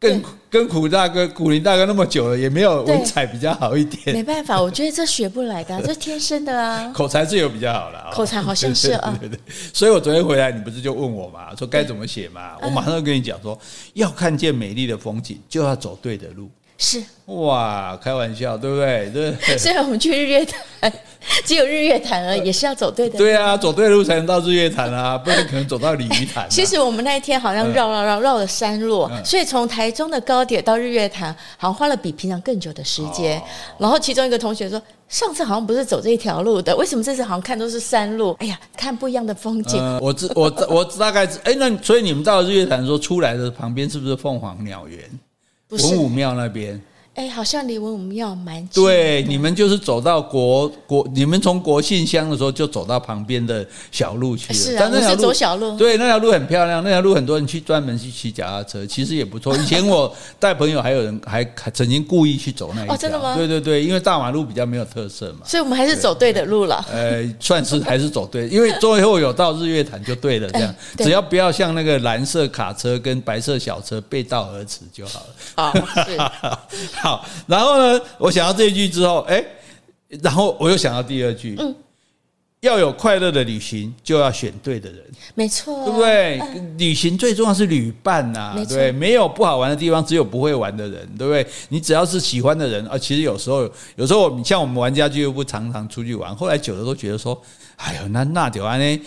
[0.00, 4.14] 跟跟苦大哥、苦林大哥那么久了，也没有文采比较好一点。
[4.14, 6.88] 没办法，我觉得这学不来的、啊， 这天生的啊。
[6.94, 9.16] 口才是有比较好了，口才好像是啊。
[9.20, 9.40] 对对对，
[9.72, 12.52] 所以我昨天回来，你不是就问我嘛，说该怎么写嘛？
[12.62, 13.58] 我马上就跟你讲说，
[13.94, 16.48] 要看见美丽的风景，就要走对的路。
[16.78, 19.10] 是哇，开玩笑，对不对？
[19.12, 19.36] 对。
[19.58, 20.90] 虽然我们去日月潭，
[21.44, 23.18] 只有日月潭而已，也是要走对的。
[23.18, 26.46] 对啊，走对路才能到日月潭啊，不然可能走到鲤鱼潭、啊。
[26.48, 33.38] 其实我们那一天好像绕绕绕绕了山路，嗯、所以从台中的高铁到日月潭，好像花了比平常更久的时间。
[33.40, 33.42] 哦、
[33.78, 38.36] 然后其中一个同学说，上次好像不是走这一条路的，为什么这次好像看都是山路？
[38.38, 39.80] 哎呀，看不一样的风景。
[39.82, 45.00] 嗯、我知我我大概知哎，那所以你们到了日月潭的时候，出来的旁边是不是凤凰鸟园？
[45.70, 46.80] 文武庙那边，
[47.18, 48.80] 哎，好像离文武庙蛮近。
[48.80, 54.54] 对，你们就是走到国国，你们从国信乡的时候就走到旁边的小路去了。
[54.54, 55.76] 是啊，我是走小路。
[55.76, 59.52] 对，那条路很漂亮，那条路很多人去专门去骑脚踏车，其实也不错。
[59.58, 62.94] 以前我带朋友，还有人还曾经故意去走那一条。
[62.94, 63.34] 哦，真的吗？
[63.34, 65.40] 对对对，因为大马路比较没有特色嘛。
[65.44, 66.86] 所以我们还是走对的路了。
[66.88, 70.48] 呃，算是 还是走对，因为最后有到日月潭就对了。
[70.50, 75.26] 这样， 只要不要像那个蓝色卡车跟白色小车背道而驰就好了。
[75.56, 75.72] 哦，
[76.06, 79.42] 是好，然后呢，我想到这一句之后，哎，
[80.22, 81.74] 然后我又想到第二句，嗯，
[82.60, 85.02] 要有快乐的旅行，就要选对的人，
[85.34, 86.38] 没错，对不对？
[86.76, 91.46] 旅行最重要是旅伴呐，对，没有不好玩的地方，只有不会玩的人，对不对？
[91.70, 93.62] 你只要是喜欢的人啊，其实有时候，
[93.96, 97.40] 有时候你像我们玩家俱乐部常常出去玩，后来久了都觉得说，
[97.76, 99.00] 哎呦，那那就安呢。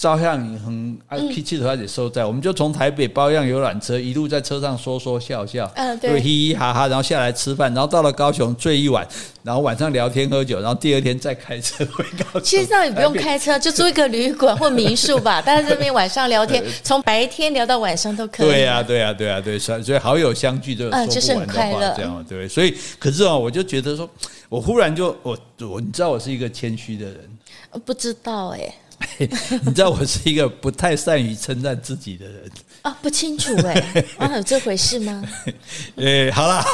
[0.00, 9.06] 照相你很爱，脾气的话也收在，我们就从台北包样游览车一路在车上说说笑笑，嗯，对，嘻嘻哈哈，然后下来吃饭，然后到了高雄睡一晚，
[9.42, 12.40] 然后晚上聊天喝酒，然后第二天再开车回高雄。
[12.42, 18.48] 其实那也不用开车，就租一个旅馆或民宿吧，大家这边晚上聊天，从白天聊到晚上都可以。
[18.48, 22.48] 对呀，对呀，对呀，对，所以好友相聚就说不完的话，这样对。
[22.48, 24.08] 所以，可是啊，我就觉得说，
[24.48, 27.18] 我忽然就我我，你知道我是一个谦虚的人，
[27.84, 28.74] 不知道哎。
[29.18, 32.50] 你知道我是一个不太善于称赞自己的人
[32.82, 32.96] 啊？
[33.02, 35.22] 不清楚哎， 啊，有这回事吗？
[35.96, 36.64] 哎，好啦，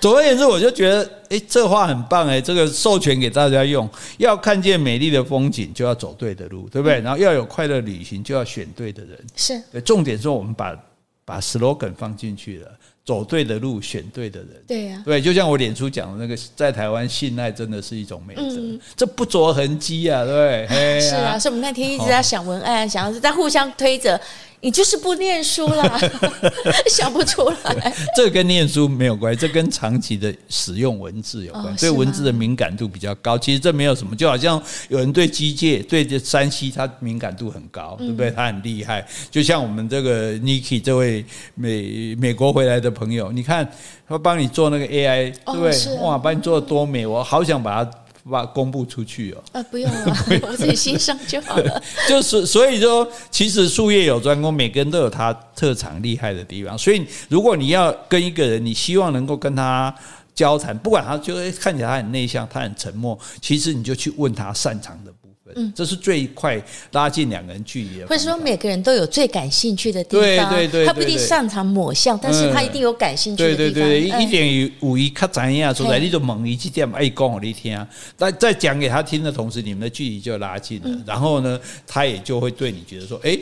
[0.00, 7.00] 总而言之，我就觉得，哎，这话很棒哎，这个授权给大家用，要看见美丽的风景，就要走对的路，对不对？
[7.00, 9.18] 然后要有快乐旅行，就要选对的人。
[9.36, 10.76] 是，重点是我们把
[11.24, 12.68] 把 slogan 放进去了。
[13.04, 14.48] 走对的路，选对的人。
[14.66, 21.00] 对呀、啊，对，就像我脸书讲的那个，在台湾信赖真的是一种美德，嗯、这不着痕迹啊，对不对？
[21.02, 24.20] 是啊，所以我们那天一直在想文案，哦、想要是在互相推着。
[24.64, 25.98] 你就是不念书啦，
[26.88, 27.92] 想不出来。
[28.16, 33.36] 这跟念书没有关系，这跟长期的使用文字有关，哦、对文字的敏感度比较高。
[33.36, 38.30] 其实这没有什么，就好像有人对机械、对这山西，他敏感度很高，对不对？
[38.30, 39.04] 他很厉害。
[39.32, 41.24] 就像我们这个 Niki 这位
[41.56, 43.68] 美美国回来的朋友，你看
[44.08, 45.72] 他帮你做那个 AI，对不对？
[45.96, 47.90] 哦、哇，帮你做的多美，我好想把它。
[48.30, 49.42] 发公布出去哦？
[49.52, 51.82] 啊，不用了， 我自己欣赏就好了。
[52.08, 56.76] 就是所以说，其实术业有专攻，每个人都有他特长厉害的地方。
[56.78, 59.94] 所以，如果你要跟一个人，你希望能够跟他
[60.34, 65.12] 交谈，不管他就看起来他很内向，他很沉默，其实你就去问他擅长的。
[65.56, 66.60] 嗯，这是最快
[66.92, 68.06] 拉近两个人距离的。
[68.06, 70.50] 或者说，每个人都有最感兴趣的地方。
[70.50, 73.74] 对对对，他不一定擅长某项，但是他一定有感兴趣的地方。
[73.74, 77.86] 对对对，一点五一卡怎样出来，你就猛一几点哎，讲给你听。
[78.16, 81.02] 但在讲给他听的同时，你们的距离就拉近了。
[81.06, 83.38] 然后呢，他也就会对你觉得说，哎。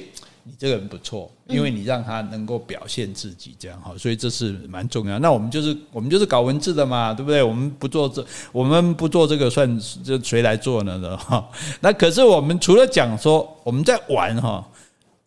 [0.50, 5.16] 你这个人不错，因为你让他能够表现自己，这样哈，所以这是蛮重要。
[5.20, 7.40] 那我们就是我们就是搞文字的嘛，对不对？
[7.40, 10.98] 我们不做这，我们不做这个，算这谁来做呢？
[10.98, 11.48] 的 哈。
[11.80, 14.66] 那可是我们除了讲说我们在玩哈，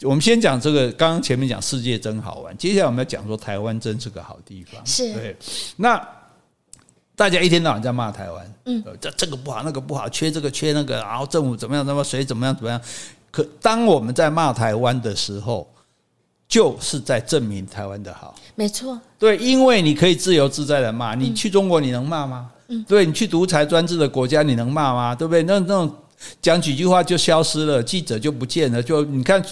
[0.01, 0.91] 我们先讲这个。
[0.91, 4.85] 刚刚前面讲世界真好玩，接下来我们要讲说台湾真是个好地方。
[4.85, 5.37] 是对。
[5.77, 6.05] 那
[7.15, 12.81] 大家一天到晚在骂台湾，嗯，这这个不好，那个不好，缺这个缺那个，然后政府怎么样，怎么谁怎么样怎么样。
[13.33, 15.67] 可当我们在骂台湾的时候，
[16.47, 18.35] 就是在证明台湾的好。
[18.53, 21.15] 没错，对，因为你可以自由自在的骂。
[21.15, 22.51] 你去中国，你能骂吗？
[22.67, 25.15] 嗯，对，你去独裁专制的国家，你能骂吗？
[25.15, 25.41] 对不对？
[25.41, 25.91] 那那种
[26.43, 28.83] 讲几句话就消失了，记者就不见了。
[28.83, 29.43] 就你看，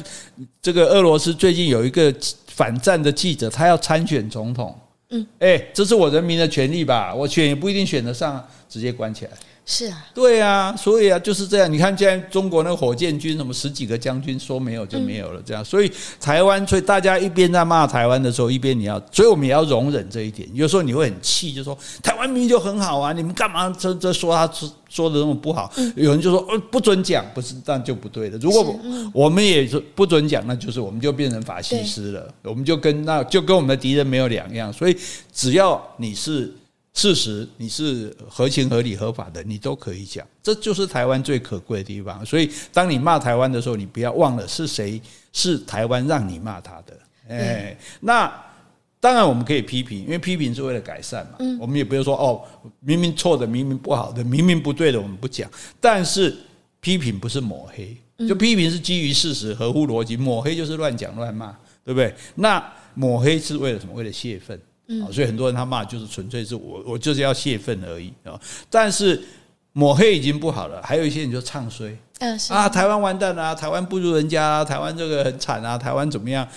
[0.61, 2.13] 这个俄罗斯最近有一个
[2.45, 4.79] 反战的记者，他要参选总统。
[5.09, 7.15] 嗯，哎，这是我人民的权利吧？
[7.15, 9.31] 我选也不一定选得上，直接关起来。
[9.63, 11.71] 是啊，对啊，所以啊就是这样。
[11.71, 15.63] 你看，现在中国那个火箭军，什么十几个将军说没有就没有了，这样。
[15.63, 20.49] 所以台湾，所以大家一边在骂台湾的时候，一边你要，所以我们也要容忍这一点。
[20.53, 25.71] 有时候你会很气，就说台湾明明就很好啊，你们干嘛这这说他说说的那么不好？
[25.95, 28.37] 有人就说呃不准讲，不是这样就不对的。
[28.39, 28.77] 如果
[29.13, 34.73] 我们也是不准讲，那就是我们就变成法西斯了，我们就跟那就跟我们的敌人没有两样。
[34.73, 34.97] 所以
[35.31, 36.51] 只要你是。
[36.93, 42.25] 事实你是合情合理合法的，你都可以讲，这就是台湾最可贵的地方。
[42.25, 45.01] 所以，当你骂台湾的时候，你不要忘了是谁
[45.31, 46.99] 是台湾让你骂他的。
[47.29, 48.31] 哎，那
[48.99, 51.37] 当然我们可以批评，因为批评是为了改善嘛。
[51.59, 52.43] 我们也不要说哦，
[52.81, 55.49] 明明错的，明明不好的，明明不对的，我们不讲。
[55.79, 56.35] 但是
[56.81, 57.95] 批评不是抹黑，
[58.27, 60.17] 就批评是基于事实，合乎逻辑。
[60.17, 62.13] 抹黑就是乱讲乱骂，对不对？
[62.35, 62.61] 那
[62.93, 63.93] 抹黑是为了什么？
[63.93, 64.59] 为了泄愤。
[65.11, 68.39] 所以很多人他骂就是纯粹是我我就是要泄愤而已啊！
[68.69, 69.21] 但是
[69.73, 71.97] 抹黑已经不好了，还有一些人就唱衰，
[72.49, 76.47] 啊，台湾完蛋啦啊，台湾不如人家啊，台湾这个很惨啊，台湾怎么样？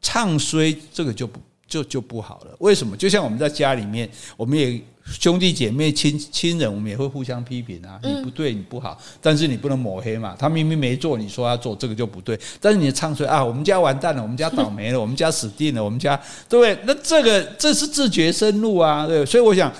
[0.00, 2.56] 唱衰这个就不就就不好了。
[2.58, 2.96] 为什么？
[2.96, 4.80] 就像我们在家里面，我们也。
[5.06, 10.34] 兄弟姐妹亲亲人，我们也会互相批评啊，你不对，你不好，但是你不能抹黑嘛。
[10.38, 12.38] 他明明没做，你说他做，这个就不对。
[12.60, 16.78] 但是你唱出来啊，我们家完蛋了，我们家倒霉了，我们家死定了，我们家对不对？
[16.84, 19.24] 那这个这是自觉生路啊，对。
[19.24, 19.72] 所以我想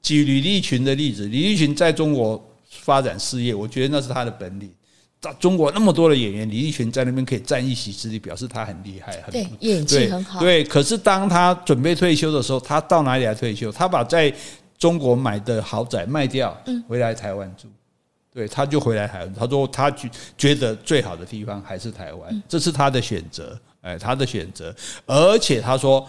[0.00, 4.70] 举李立群的例子，李立群在中国发展事业，我觉得那是他的本领。
[5.34, 10.40] 中国那么多的演员，李立群在那边可以占一席之地，表示他很厉害，很对，演技很好。
[10.40, 13.70] 对，可是当他准备退休的时候，他到哪里来退休？
[13.72, 14.32] 他把在
[14.78, 16.56] 中国买的豪宅卖掉，
[16.88, 17.68] 回来台湾住。
[18.32, 19.34] 对，他就回来台湾。
[19.34, 24.74] 他说他觉觉得最好的地方还是台湾，这是他的选择，哎，他的选择。
[25.06, 26.06] 而且他说。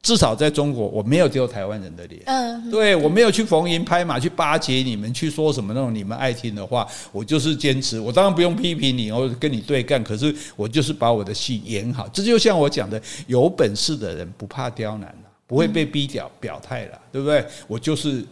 [0.00, 2.22] 至少在中国，我没有丢台湾人的脸。
[2.26, 6.86] 嗯，对，我没有去逢迎拍马，去巴结你们，去说什么那种你们爱听的话。
[7.10, 10.02] 我就是坚持，我当然不用批评你，我跟你对干。
[10.02, 12.08] 可是我就是把我的戏演好。
[12.08, 15.12] 这就像我讲的，有本事的人不怕刁难，
[15.48, 17.44] 不会被逼掉表态了，对不对？
[17.66, 18.24] 我就是，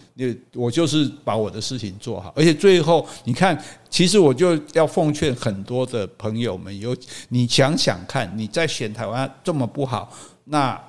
[0.54, 2.32] 我就是把我的事情做好。
[2.36, 6.96] 而且最后，你看，其实我就要奉劝很多的朋友们，有
[7.28, 10.80] 你想想看，你在选台湾这么不好，那。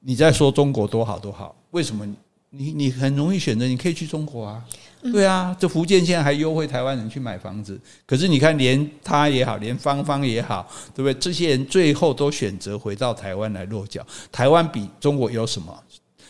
[0.00, 2.06] 你在说中国多好多好，为什么
[2.50, 3.66] 你你很容易选择？
[3.66, 4.64] 你可以去中国啊，
[5.02, 11.14] 对啊，这福建现在还优惠台湾人去买房子，可是你看连他也好，连芳芳也好，对不对？
[11.14, 14.06] 这些人最后都选择回到台湾来落脚。
[14.32, 15.76] 台湾比中国有什么？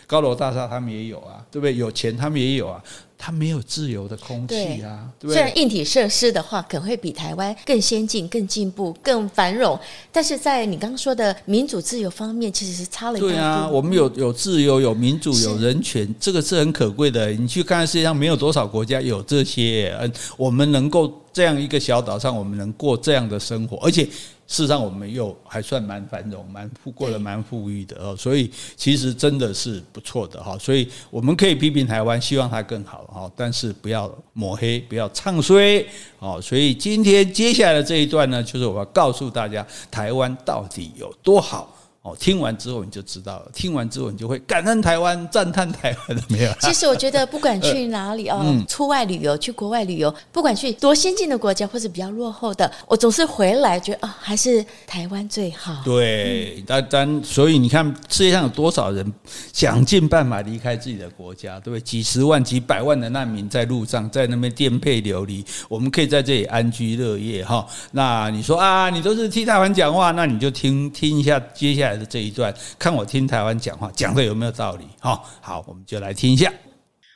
[0.07, 1.77] 高楼大厦他们也有啊，对不对？
[1.77, 2.83] 有钱他们也有啊。
[3.21, 5.11] 它没有自由的空气啊！
[5.19, 9.79] 对，虽然硬体设施的话，可能会比台湾更先进、更进步、更繁荣，
[10.13, 13.35] 但是在你刚刚说的民主自由方面，其实是差了一点。
[13.35, 17.33] 对啊，我们有有自由、有民主、有人权，这个是很可贵的。
[17.33, 24.09] 你去看世界上没有多少国家有这些，嗯，我们能够这样一个小岛上，我们能过这样的生活，而且。
[24.49, 30.57] 事实上，我们又还算蛮繁荣、蛮富过得蛮富裕的哦，所以其实真的是不错的哈。
[30.59, 35.85] 所以我们可以批评台湾，希望它更好哈，但是不要抹黑，不要唱衰
[36.19, 36.41] 哦。
[36.43, 41.78] 所以今天接下来的这一段呢，就是我要告诉大家台湾到底有多好。
[42.09, 46.53] 哦，听完之后你就知道了，听完之后你就会感恩台湾，赞叹台湾了 没有？
[46.61, 55.77] 其实我觉得不管去 哪里哦，嗯、出外旅游，去国外旅游，不管去多先进的国家或者比较落后的，我总是回来觉得啊、哦，还是台湾最好。
[55.85, 59.13] 对，但但所以你看，世界上有多少人
[59.53, 61.81] 想尽办法离开自己的国家，对不对？
[61.81, 67.67] 几十万、几百万的难民在路上，在那边颠沛流离，我们可以在这里安居乐业哈。
[67.93, 74.85] 那你说啊，你都是替台湾讲话，那你就听听一下接下来这一段，看我听台湾讲话讲的有没有道理？
[75.01, 76.53] 哈，好，我们就来听一下。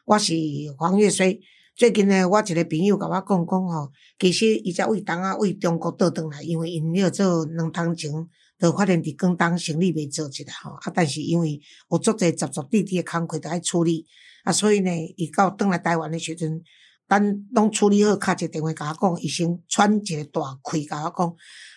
[0.05, 0.35] 我是
[0.79, 1.41] 黄月水，
[1.77, 8.11] 最近呢，我一个朋友跟我讲讲吼，其实伊在为当啊为中国倒转来，因为因要做两趟前，
[8.59, 11.61] 就发现伫广东生理未做起来吼，啊，但是因为
[11.91, 14.07] 有足侪杂杂地地的工课都爱处理，
[14.45, 16.63] 啊，所以呢，伊到倒来台湾的时阵，
[17.09, 20.41] 等拢处理好，敲一个电话甲我讲，医生喘一个大
[20.71, 21.29] 气甲我讲，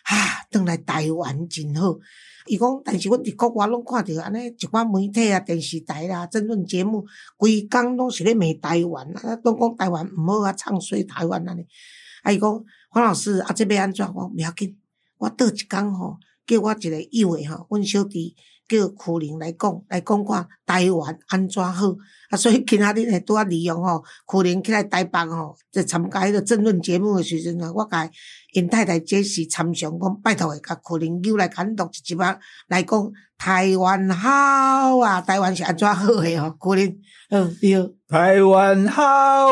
[0.03, 1.95] 哈，转来台湾真好。
[2.47, 7.05] 伊讲，但是阮伫国外拢看着安尼一寡媒体啊、电视台啦、政论节目，
[7.37, 11.65] 规工拢是咧骂台湾，啊，拢讲台湾毋好啊，唱衰台湾安尼。
[12.23, 14.05] 啊，伊讲黄老师啊，这要安怎？
[14.13, 14.77] 我毋要紧，
[15.17, 16.17] 我倒一工吼，
[16.47, 18.35] 叫我一个友诶吼，阮小弟。
[18.67, 21.95] 叫柯林来讲，来讲看台湾安怎好
[22.35, 22.37] 啊！
[22.37, 28.09] 所以今仔日呢，拄啊利用吼，苦苓起来台北吼，在参加迄个政论节目诶时阵呢，我甲
[28.53, 36.93] 因太太解释参详讲，拜托诶，甲苦苓又来感动一集啊，来讲台湾好啊，台湾是安怎好诶吼，苦苓，
[37.29, 37.95] 嗯，对。
[38.07, 39.03] 台湾好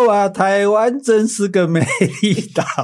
[0.07, 1.83] 啊，台湾真是个美
[2.21, 2.63] 丽岛。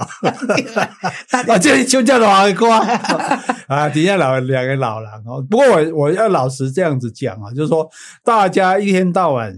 [1.47, 2.67] 啊，这就叫老歌
[3.69, 3.87] 啊！
[3.87, 5.45] 底下老两个老人哦。
[5.47, 7.87] 不过我我要老实这样子讲啊，就是说
[8.23, 9.55] 大家一天到晚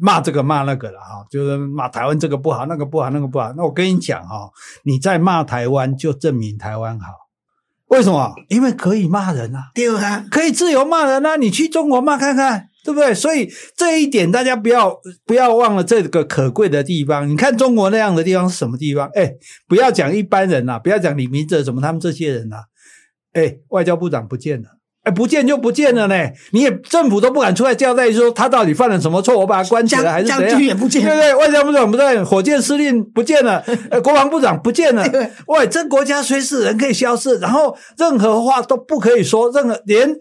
[0.00, 3.52] 骂这个骂那个了哈，就是骂台湾这个不好，那个不好，那个不好。
[3.56, 4.50] 那我跟你讲哈，
[4.84, 7.12] 你在骂台湾，就证明台湾好。
[7.88, 8.34] 为什么？
[8.48, 11.36] 因为可以骂人啊，对啊，可以自由骂人啊。
[11.36, 12.68] 你去中国骂看看。
[12.84, 13.14] 对不对？
[13.14, 17.26] 所以这一点大家不要不要忘了这个可贵的地方。
[17.26, 19.08] 你看中国那样的地方是什么地方？
[19.14, 19.32] 哎，
[19.66, 22.56] 不要讲一般人呐，不要讲李明哲什么他们这些人呐。
[23.32, 24.68] 哎，外交部长不见了，
[25.04, 26.14] 哎，不见就不见了呢。
[26.50, 30.48] 你也政府都不敢出来交代，说他到底犯了什么错，我把他关起来还是怎样？
[30.48, 31.34] 将军也不见，对不对？
[31.34, 35.04] 外交部长不在，火箭司令不见了，呃，国防部长不见了。
[35.46, 40.16] 喂，这国家随时人可以消失，然后任何话都不可以说，任何连。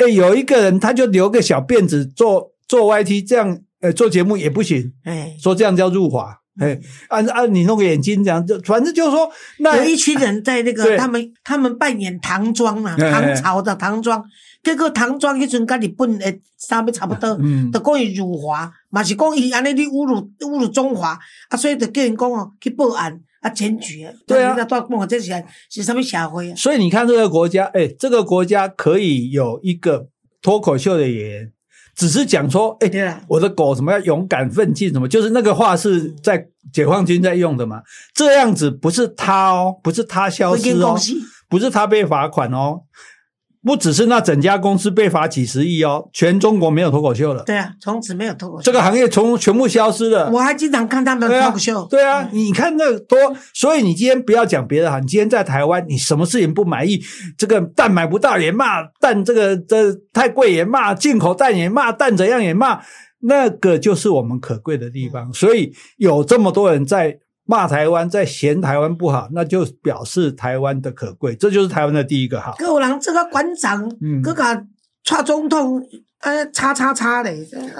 [0.00, 4.92] 哎，有一个人，他就留个小辫子做做 YT，这样呃做节目也不行。
[5.04, 6.38] 哎，说这样叫入华。
[6.58, 6.78] 哎，
[7.08, 14.22] 按按你弄个眼睛这样，就反正就是说，那有一群人在那个他们他们扮演唐装嘛，唐朝的唐装，
[14.62, 23.20] 结果唐装迄阵跟日本诶衫要差不多，嗯，就讲伊辱华，嘛是讲伊安尼你侮辱侮辱中华，啊，所以就叫人讲哦去报案。
[23.40, 24.12] 啊，检举啊！
[24.26, 24.56] 对啊，
[25.08, 25.32] 这是
[25.70, 26.56] 是什么社会啊？
[26.56, 30.08] 所以你看这个国家，哎，这个国家可以有一个
[30.42, 31.52] 脱口秀的演员，
[31.98, 37.82] 只是讲说，哎，欸啊，我的狗什么要勇敢奋进，什么就是那个话是在解放军在用的嘛？
[38.14, 40.96] 这样子不是他哦，不是他消失哦，
[41.48, 42.82] 不是他被罚款哦。
[43.68, 47.42] 不只是那整家公司被罚几十亿哦，全中国没有脱口秀了。
[47.44, 50.30] 对啊，从此没有脱口秀，这个行业从全部消失了。
[50.30, 51.86] 我还经常看他们的脱口秀。
[51.90, 53.18] 对啊，对啊，你看那多，
[53.52, 56.98] 所以你今天不要讲别的哈，你今天在台湾，你什么事情不满意？
[57.36, 62.80] 这个蛋买不到也骂，蛋这个这太贵也骂，进口蛋也骂，蛋怎样也骂，
[63.20, 65.30] 那个就是我们可贵的地方。
[65.34, 67.18] 所以有这么多人在。
[67.50, 72.54] 骂台湾，在嫌台湾不好，那就表示台湾的可贵，这就是台湾的第一个好。
[72.60, 74.66] 有人这个馆长，嗯，这个
[75.02, 75.82] 蔡总统，
[76.20, 77.32] 呃，叉叉叉的，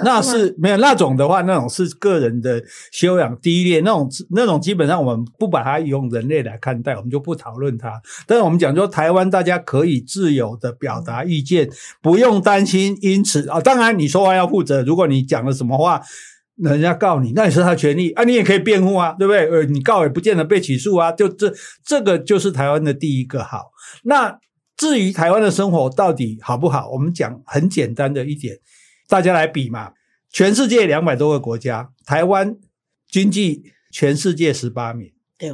[0.03, 2.59] 那是没有那种的话，那种是个人的
[2.91, 8.01] 修养低劣，那种那种基本上我们不把它用人类来看待，我们就不讨论它。
[8.25, 16.01] 但是我们讲说，台湾大家可以自由的表达意见，嗯、不用担心，因此啊，当然你说话要负责，如果你讲了什么话。
[16.61, 19.49] 人家告你，那也是他权利啊，你也可以辩护啊，对不对？
[19.49, 21.53] 呃，你告也不见得被起诉啊，就这
[21.85, 23.71] 这个就是台湾的第一个好。
[24.03, 24.37] 那
[24.77, 28.57] 至于台湾的生活到底好不好，我们讲很简单的一点，
[29.07, 29.91] 大家来比嘛。
[30.31, 32.55] 全世界两百多个国家，台湾
[33.09, 35.11] 经济全世界十八名。
[35.37, 35.49] 对，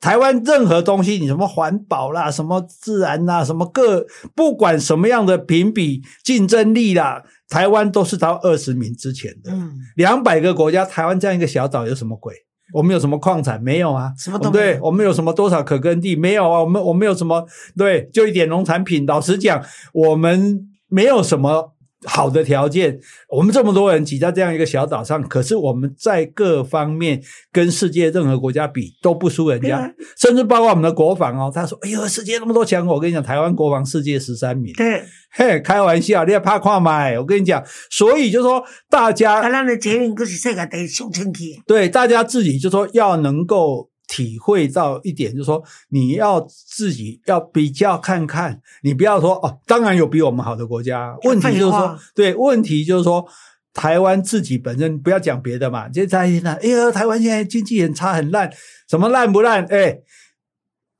[0.00, 7.22] 台湾任何东西，你什么环保啦，什么自然啦，什么各不管什么样的评比竞争力啦。
[7.48, 9.50] 台湾都是到二十名之前的，
[9.96, 12.34] 两百个国家，台湾这样一个小岛有什么鬼？
[12.74, 13.58] 我们有什么矿产？
[13.62, 14.64] 没有啊，什么都没有。
[14.74, 16.14] 对，我们有什么多少可耕地？
[16.14, 17.46] 没有啊，我们我们有什么？
[17.74, 19.06] 对，就一点农产品。
[19.06, 21.72] 老实讲，我们没有什么
[22.04, 27.20] 好的条件，我们这么多人挤在这样一个小岛上，可是我们在各方面
[27.50, 31.50] 跟世界任何国家比都不输人家，甚至包括我们的国防哦。
[31.52, 37.18] 他说：“哎呦，世界那么多强国，我跟你讲，台湾国防世界十三名。”对，嘿，开玩笑，你也怕跨买？
[37.18, 41.60] 我跟你讲，所以就说大家，台湾的捷运可是世界第一上清气。
[41.66, 43.90] 对，大家自己就说要能够。
[44.08, 51.16] 体会到一点，就是说你要自己要比较看看，你不要说哦，当然有比我们好的国家。
[51.22, 53.24] 问题就是说，对，问题就是说，
[53.72, 58.50] 台湾自己本身不要讲别的嘛，就在那，哎呀，台湾现在经济很差很烂，
[58.88, 59.64] 什么烂不烂？
[59.66, 59.98] 哎，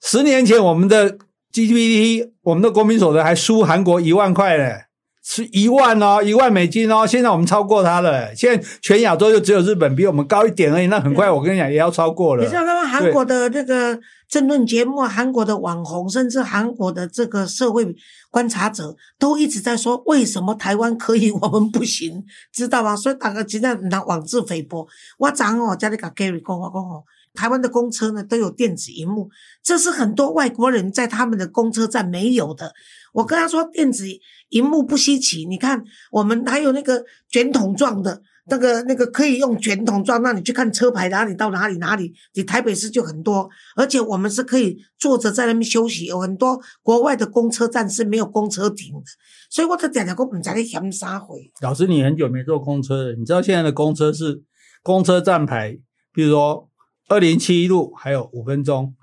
[0.02, 1.18] 十年前我们的
[1.50, 4.88] GDP，我们的国民所得还输韩国一万块嘞。
[5.31, 7.07] 是一万哦，一万美金哦。
[7.07, 8.35] 现在我们超过它了。
[8.35, 10.87] 现在全亚洲就只有日本比我们高一点而已。
[10.87, 12.43] 那很快，我跟你讲，也要超过了。
[12.43, 17.95] 你知道他们韩国的那个政论节目，韩国的网红，甚至韩国的这个社会
[18.31, 22.97] 观察者，都一直在说，为什么台湾可以，我们不行，知道吗？
[22.97, 24.89] 所以大家现在拿妄自菲薄。
[25.18, 27.05] 我昨哦，家里跟 Gary 讲，我讲哦，
[27.35, 29.31] 台湾的公车呢都有电子荧幕，
[29.62, 32.72] 这是很多外国人在他们的公车站没有的。
[33.12, 34.07] 我跟他说，电子。
[34.51, 42.14] 荧幕不稀奇，你看我们还有那个卷筒状的，那个那个可以用卷筒状，让你去看车牌哪里到哪里哪里。
[42.33, 46.07] 你台北市就很多，而且我们是可以坐着在那边休息。
[46.07, 49.05] 有很多国外的公车站是没有公车停的，
[49.51, 51.53] 所以我在讲讲，我唔知你嫌啥回。
[51.61, 54.43] 老师，你很久没坐公车了，你知道现在的公车是
[54.83, 55.79] 公车站牌，
[56.14, 56.70] 比如说
[57.09, 58.94] 二零七一路还有五分钟。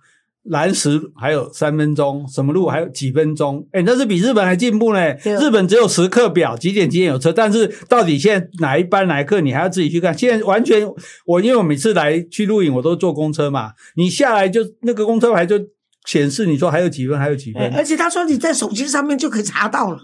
[0.47, 3.67] 蓝石还有三分钟，什么路还有几分钟？
[3.71, 5.11] 诶、欸、那是比日本还进步呢。
[5.23, 10.15] 日本只有时刻表，几点几点有车，但是到底现在哪一班哪一刻，你还要自己去看。
[10.15, 10.87] 现在完全，
[11.25, 15.59] 我因为我每次来去录影，我都坐公车嘛，你下来就那个公车牌就
[16.05, 17.73] 显示你说还有几分，还有几分。
[17.73, 19.99] 而且他说你在手机上面就可以查到了。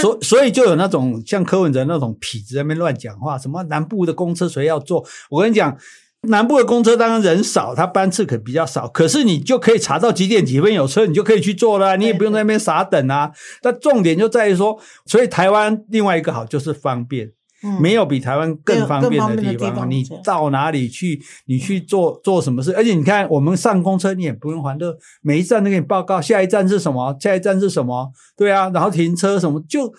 [0.00, 5.04] 所所以就有那种像柯文哲那种痞子在那边乱讲话，什么南部的公车谁要坐？
[5.30, 5.76] 我跟你讲。
[6.22, 13.30] 南部的公车当然人少，它班次可比较少，可是你就可以查到几点几分有车，你就可以去坐了，你也不用在那边傻等啊。
[13.62, 17.30] 但重点就在于说，所以台湾另外一个好就是方便，
[17.62, 19.56] 嗯、没有比台湾更方便的地方。
[19.56, 29.94] 地方你到哪里去，你去做做什么事，而且你看我们上公车你也不用还乐，每一站都给你报告下一站是什么，下一站是什么，对啊，然后停车什么就。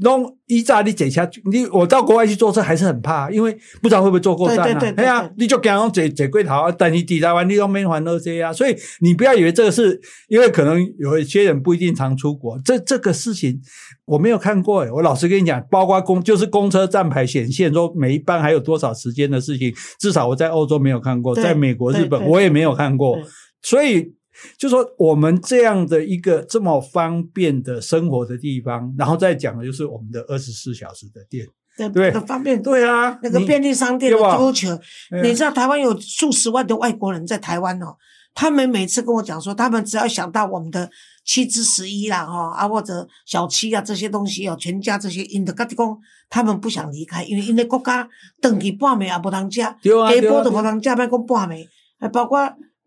[0.00, 4.92] 弄一炸你坐下，你我到国外去坐车还是很怕，因为不知道会不会坐过站啊。
[4.92, 8.52] 对呀，你就讲坐坐过头，等你抵达完你都没还那些啊。
[8.52, 13.60] 所以你不要以为这个是，因为可能有一些人不一定常出国，这这个事情
[14.04, 14.90] 我没有看过诶。
[14.90, 23.18] 我老实跟你讲，包括公就是公车站牌显现说每一班还有多少时间的事情，至少我在欧洲没有看过，在美国、日本我也没有看过，
[23.62, 24.17] 所以。
[24.56, 32.62] 就说我们这样的一个这么方便的生活的地方，然后再讲的就是我们的二十四小时的店，对对，很方便。
[32.62, 34.78] 对啊，那个便利商店的需求，
[35.22, 37.96] 你知道台湾有数十万的外国人在台湾哦，
[38.34, 40.88] 他们每次跟我讲说，他们只要想到我们的
[41.24, 45.98] 七之十一啦，哈啊或者小七啊这些东西哦，全家这些，因的家己讲，
[46.30, 48.08] 他们不想离开，因为因为国家
[48.40, 51.66] 等于半暝也不能吃，对啊，鸡煲都不能吃，别讲半暝，
[51.98, 52.38] 还包括。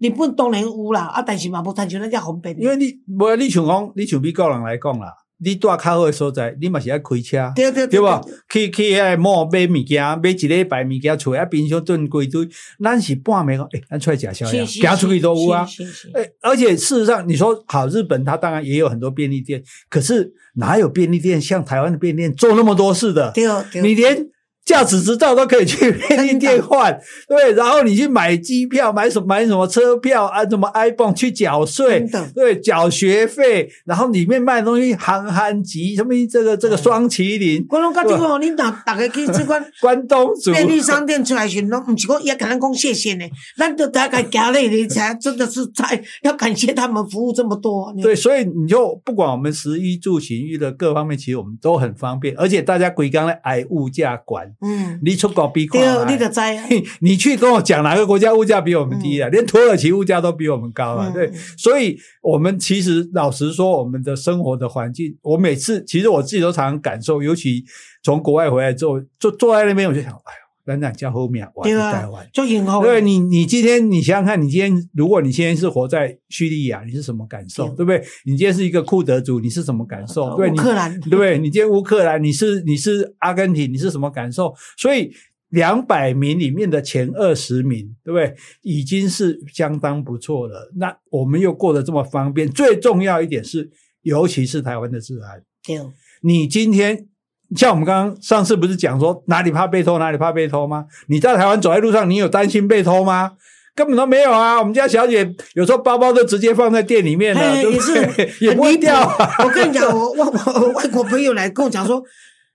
[0.02, 2.60] 日本当然有啦，啊，但是嘛无亲像咱遮方便。
[2.60, 8.20] 因为你无你像讲，你像美国人来讲啦，你住较好的所在，你嘛是爱开车，对对对，对吧？
[8.50, 12.50] 去去遐某买物件，买一礼拜物件出来，啊，冰箱炖几堆，
[12.84, 15.68] 咱是半暝讲，诶、欸，咱出来食宵夜，行出去都有啊。
[16.16, 23.32] 诶、欸，而且事实上，你说好，日本它当然也有很多便利店，可是哪有便利店像台湾的便利店做那么多事的？
[23.36, 24.28] 对对，你连。
[24.64, 26.98] 驾驶执照都可以去便利店换，
[27.28, 37.66] 对，然后你去买机票，买什么买什么车票啊，什么 iPhone 去缴税，对，缴学费，然后里面卖的东西憨憨吉，什么这个这个双麒麟。
[37.70, 43.26] 我拢觉得哦，你大大家去这款 关东煮便利商店出来时，拢唔是讲也跟咱讲谢谢呢，
[43.58, 47.94] 咱都大概加了一才真的是在要感谢他们服务这么多。
[48.02, 54.51] 对，所以你就不管我们食衣住行娱乐各方面，其实我们都很方便，而且大家规刚来挨物价管。
[54.62, 56.68] 嗯，你出国比快，你就知啊。
[57.00, 59.30] 你去跟我讲哪个国家物价比我们低啊？
[59.30, 61.08] 嗯、连土耳其物价都比我们高啊！
[61.10, 67.64] 嗯、对，所以我们其实老实说，我们的生活的环境，我每次其实我自己都常常感受，尤其
[68.04, 70.72] 从国外回来之后，坐坐在那边我就想，哎呦。
[70.72, 77.68] 等等，叫后面我还台湾，就以后对你，你今天你想想看，你今天如果你今天是活在叙利亚，你是什么感受？
[77.70, 78.02] 对，不对？
[78.26, 80.26] 你今天是一个库德族，你是什么感受？
[80.26, 81.40] 呃、对，乌克兰，对不对？
[81.40, 84.54] 你今天乌克兰，你是你是阿根廷，你是什么感受？
[84.78, 85.12] 所以
[85.50, 88.36] 两百名里面的前二十名，对不对？
[88.62, 90.72] 已经是相当不错了。
[90.76, 93.72] 那我们又过得这么方便，最重要一点是，
[94.04, 95.44] 尤其是台湾的治安。
[95.66, 95.80] 对，
[96.22, 97.08] 你今天。
[97.56, 100.86] 像我们刚刚上次不是讲说哪里怕被偷，哪里怕被偷吗？
[101.08, 103.32] 你在台湾走在路上，你有担心被偷吗？
[103.74, 104.60] 根本都没有啊！
[104.60, 108.02] 我们家小姐有时候包包都直接放在店里面了，对不对？
[108.02, 109.36] 也是 也不会掉啊。
[109.46, 112.04] 我跟你讲， 我我我外国朋友来跟我讲说，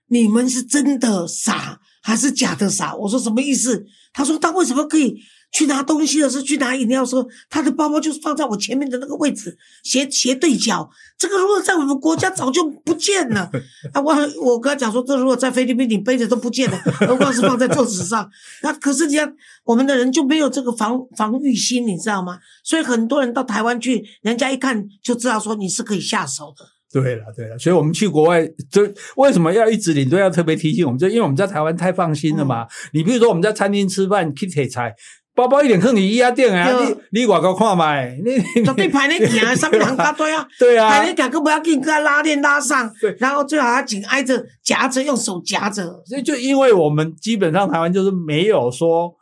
[0.09, 2.93] 你们是真的傻还是假的傻？
[2.95, 3.83] 我说什么意思？
[4.13, 5.17] 他说他为什么可以？
[5.51, 10.89] 去拿东西的时候，去拿饮料的时候，他的包包就是放在我前面的那个位置，斜斜对角。
[11.17, 13.49] 这个如果在我们国家早就不见了
[13.91, 13.99] 啊！
[13.99, 18.29] 我我跟他讲说，这如果在菲律宾你背着都不见了，何况是放在桌子上。
[18.61, 19.33] 那可是你看，
[19.63, 22.37] 我们的人就没有这个防防御心，你知道吗？
[22.63, 26.65] 所以很多人到台湾去，人家一看就知道说你是可以下手的。
[26.91, 30.99] 对了，对了，所以我们去国外，就为什么要一直领队要特别提醒我们？
[30.99, 32.63] 就因为我们在台湾太放心了嘛。
[32.63, 34.93] 嗯、你比如说我们在餐厅吃饭，去铁菜。
[35.37, 36.71] 包包一点坑你一家店啊！
[36.81, 37.95] 你你外国看嘛？
[38.03, 40.43] 你 绝对排那行，上面两大堆啊！
[40.57, 45.83] 对啊，排那行，不要给你给他拉链拉上，对，然后最好还紧挨着夹着，用手夹着。
[46.07, 49.13] 所以就因为我们基本上台湾就是没有说。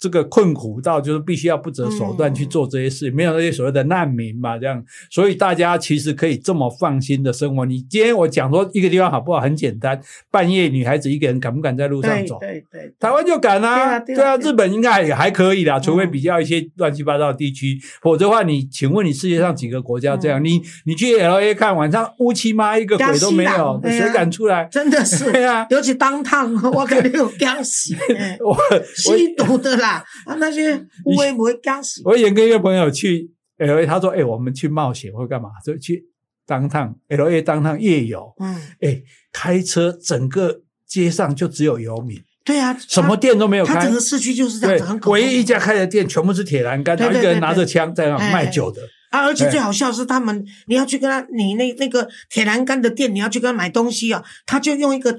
[0.00, 7.66] 这个困苦到就是必须要不择手段去做这些事，嗯、没有那些所谓的难民嘛，这样，所以大家其实可以这么放心的生活。
[7.66, 12.38] 你今天我讲说一个地方好不好，很简单，半夜女孩子一个人敢不敢在路上走？
[12.40, 20.40] 对对，对，对，台湾就敢啊，对啊，日本应该也还可以啦，除非比较一些乱七八糟的地区，嗯、否则的话，你请问你世界上几个国家这样？
[20.40, 24.64] 嗯、你你去 LA 看晚上乌漆嘛一个鬼都没有，谁敢出来？
[24.72, 27.94] 真的是，对啊，尤其当趟我肯定有惊喜，
[28.42, 28.56] 我
[28.94, 29.89] 吸毒的啦。
[29.96, 32.02] 啊，那些 乌龟不会干死。
[32.04, 35.50] 我也跟一个朋友去 L A，他说：“哎、欸，我们去冒险或干嘛？
[35.64, 36.04] 就去
[36.46, 38.32] 当趟 L A 当趟夜游。
[38.38, 42.20] 嗯，哎、欸，开车整个街上就只有游民。
[42.44, 43.74] 对啊，什么店都没有开。
[43.74, 48.82] 他整个市区就是这样唯一一家开的店全部是铁栏杆，然后一个人拿着枪在那卖酒的。
[49.10, 55.18] 啊，而且最好笑是他们，你要去跟他，你那那个铁栏杆的店，你要去跟他买东西啊，他就用一个。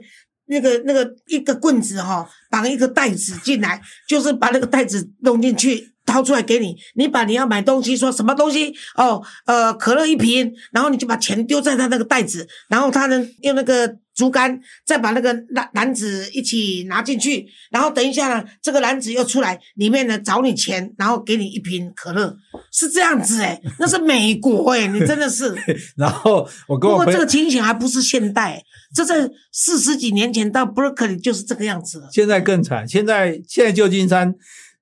[0.52, 6.76] 那个那个一个棍子哈、哦，绑一个袋子进来，就是把那个袋子弄进去，掏出来给你。
[6.96, 22.36] 你把你要买东西，说什么东西哦，呃，可乐一瓶，然后你就把钱丢在他那个袋子，然后他呢用那个竹竿再把那个篮篮子一起拿进去，然后等一下呢，这个篮子又出来，里面呢找你钱，然后给你一瓶可乐，
[22.72, 25.56] 是这样子诶，那是美国诶，你真的是。
[25.96, 28.64] 然后我跟我不过这个情形还不是现代。
[28.94, 32.10] 这在四十几年前到 Berkeley 就是这个样子了。
[32.12, 34.36] 现在更惨，现在现在旧金山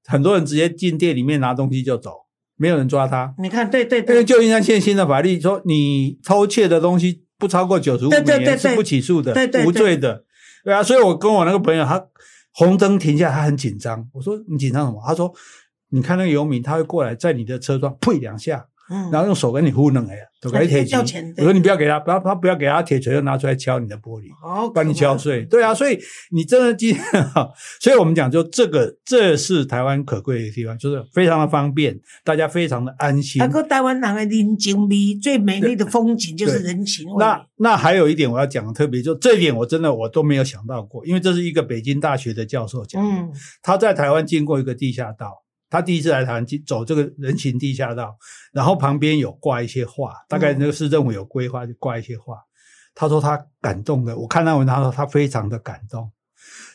[0.09, 2.11] 很多人直接进店里面拿东西就走，
[2.57, 3.35] 没有人抓他。
[3.37, 10.25] 你看，对对对，因为旧金山现在新的法律说，你偷窃的东西不超过九十五美元是不起诉的，对对对，无罪的。
[10.63, 12.03] 对啊，所以我跟我那个朋友，他
[12.53, 14.09] 红灯停下，他很紧张。
[14.13, 14.99] 我说你紧张什么？
[15.05, 15.31] 他说
[15.91, 18.65] 你看那个游民，他会过来在你的车窗呸两下。
[18.89, 21.33] 嗯，然后用手跟你糊弄哎呀，都给铁锤。
[21.37, 25.45] 我说你不要给他，不要他不要给他铁锤，就拿出来敲你的玻璃，好，把你敲碎。
[25.45, 25.99] 对啊，所以
[26.31, 26.95] 你真的今
[27.79, 33.39] 所以我们讲就这个，这是台湾可贵的地方，就是非常的方便，大家非常的安心。
[33.39, 37.23] 那个台湾人的人情味，最美丽的风景就是人情味。
[37.23, 43.31] 那那还有一点我要讲的特别，就这一点我真的我都没有想到过，因为这是一个北京大学的教授讲，嗯，
[43.61, 45.43] 他在台湾经过一个地下道。
[45.69, 48.17] 他第一次来台湾，走这个人行地下道，
[48.51, 52.35] 然后旁边有挂一些画，大概那个市政府有规划，就挂一些画。
[52.95, 56.11] 他说他感动的，我看到文章，他说他非常的感动。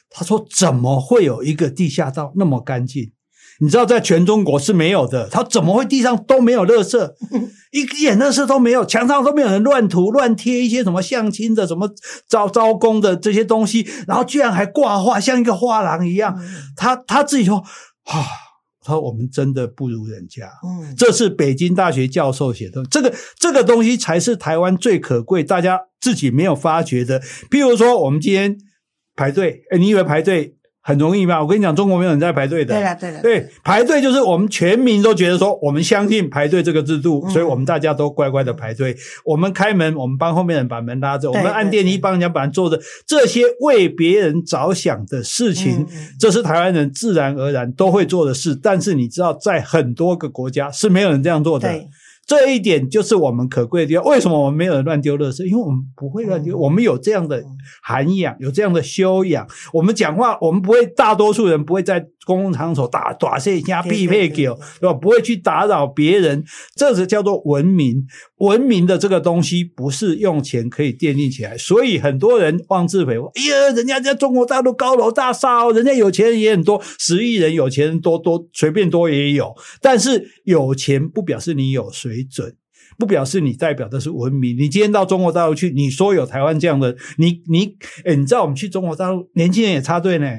[0.08, 3.12] 他说怎么会有一个地下道那么干净？
[3.60, 5.28] 你知道在全中国是没有的。
[5.28, 7.12] 他怎么会地上都没有垃圾，
[7.72, 11.90] 一点垃圾都没有，墙上都没有人乱涂乱贴一些什么相亲的、什么
[12.28, 16.40] 招招工的这些东西，然后居然还挂画，像一个画廊一样。
[16.76, 18.43] 他他自己说啊。
[18.84, 22.84] 他说：“我们真的不如人家。”嗯，这是北京大学教授写的。
[22.84, 27.20] 这个这个东西才是台湾最可贵，大家自己没有发觉的。
[27.50, 28.56] 譬如说，我们今天
[29.16, 30.56] 排队，诶，你以为排队？
[30.86, 31.40] 很容易吧？
[31.40, 32.74] 我跟你讲，中国没有人在排队的。
[32.74, 38.94] 对了，对了，对，排队就是我们全民都觉得说，我们相信排队这个制度，嗯、所以我们大家都乖乖的排队。
[39.24, 42.78] 我们开门，我们帮后面人把门拉着，我们按电梯帮人家把人坐着。
[43.06, 48.54] 这些为别人着想的事情，嗯、这是台湾人自然而然都会做的事。
[48.54, 51.72] 但是你知道，在很多个国家是没有人这样做的。
[52.26, 54.04] 这一点就是我们可贵的地方。
[54.04, 55.44] 为什么我们没有人乱丢垃圾？
[55.46, 57.42] 因为我们不会乱丢，我们有这样的
[57.82, 59.46] 涵养，有这样的修养。
[59.72, 64.92] 我们讲话，我们不会，大多数人不会在公共场所打打碎家屁屁狗，对吧？
[64.94, 66.44] 不会去打扰别人，
[66.74, 68.06] 这是叫做文明。
[68.38, 73.30] 文明的这个东西不是用钱可以奠定起来，所以很多人妄自菲薄。
[73.34, 79.54] 哎呀，人家在中国大陆高楼大厦哦，人家有钱人也很多，十亿人有钱人多多，随便多也有。
[79.80, 82.54] 但是有钱不表示你有水准，
[82.98, 84.56] 不表示你代表的是文明。
[84.56, 90.30] 你今天到中国大陆去，你说有台湾这样的，你你，诶你知道我们去中国大陆，年轻人也插队呢。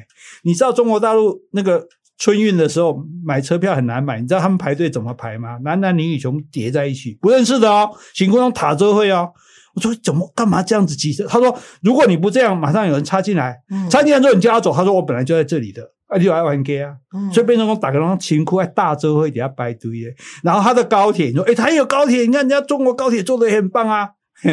[0.43, 1.87] 你知道中国大陆那个
[2.17, 5.57] 春运的时候买车票很难买，你知道他们排队怎么排吗？
[5.63, 9.31] 男男女女全部叠在一起，不认识的哦，行过用塔车会哦。
[9.75, 11.27] 我说怎么干嘛这样子挤着？
[11.27, 14.73] 他说如果你不这样，马上有人插进来，嗯、插进来之后你叫他走。
[14.73, 15.94] 他说我本来就在这里的。
[16.07, 20.13] 啊，你爱玩 gay 啊，嗯、所以变成讲大家拢辛苦，在大洲会底下排队的。
[20.43, 24.09] 然后他的高铁，你说，诶、欸、他有高铁，你看人家中国高铁做的也很棒啊。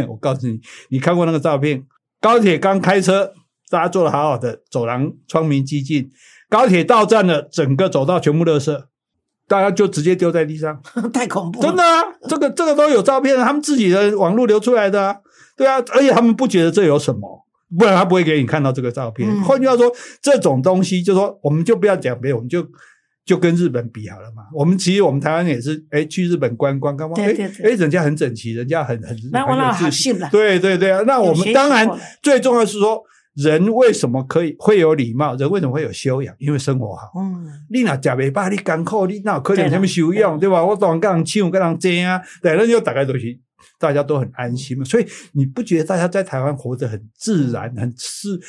[0.08, 1.84] 我告诉你，你看过那个照片？
[2.20, 3.32] 高铁刚开车，
[3.68, 6.10] 大家坐的好好的，走廊窗明几净。
[6.48, 8.84] 高铁到站了，整个走道全部垃圾，
[9.46, 10.80] 大家就直接丢在地上，
[11.12, 11.66] 太恐怖了。
[11.66, 15.16] 真的啊，这个这个都有照片，他们自己的网络流出来的啊。
[15.56, 17.46] 对啊，而且他们不觉得这有什么。
[17.78, 19.28] 不然他不会给你看到这个照片。
[19.28, 22.66] 嗯、换句话说，这种东西就是说，我们就不要讲别的，我们就
[23.24, 24.42] 就跟日本比好了嘛。
[24.54, 30.28] 我们其实我们台湾也是，哎，去日本观光，观光，哎哎，人家很整齐，人家很很那我那好信了。
[30.30, 31.88] 对对对啊，那我们当然
[32.22, 33.02] 最重要是说，
[33.34, 35.34] 人为什么可以会有礼貌？
[35.36, 36.34] 人为什么会有修养？
[36.38, 37.12] 因为生活好。
[37.16, 40.62] 嗯，你那假尾巴，你艰苦，你那可能什么修养，对吧？
[40.62, 43.38] 我当跟人抢，跟人争啊，对，那就大概都是。
[43.78, 48.40] 大家都很安心嘛，所以你不觉得大家在台湾活得很自然、很自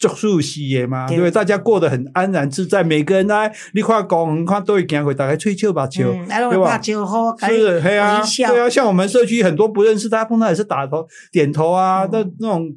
[0.00, 1.06] 就舒适吗？
[1.08, 1.30] 对不对？
[1.30, 6.12] 大家过得很安然自在，每个人呢，你看讲，你看都会行过大家吹笑把球，
[6.50, 6.78] 对吧？
[7.50, 12.76] 是，对啊，对啊，像我们社区很多不认识，大家碰到也是打头点头啊，那那种。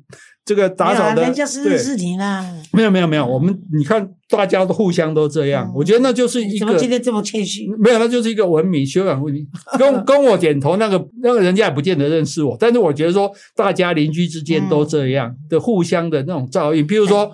[0.52, 2.46] 这个打扫的，人家是认识你啦。
[2.74, 6.66] 没有没有没有，我们你看，大家都互相都这样，我觉得那就是一个。
[6.66, 7.70] 怎么今天这么谦虚？
[7.80, 9.48] 没有，那就是一个文明修养问题。
[9.80, 16.86] 跟跟我点头，那个那个人家也不见得认识我，但是我觉得说，大家邻居之间都这样的互相的那种照应。
[16.86, 17.32] 比如说，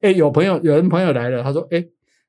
[0.00, 1.84] 哎，有朋友有人朋友来了，他说，哎，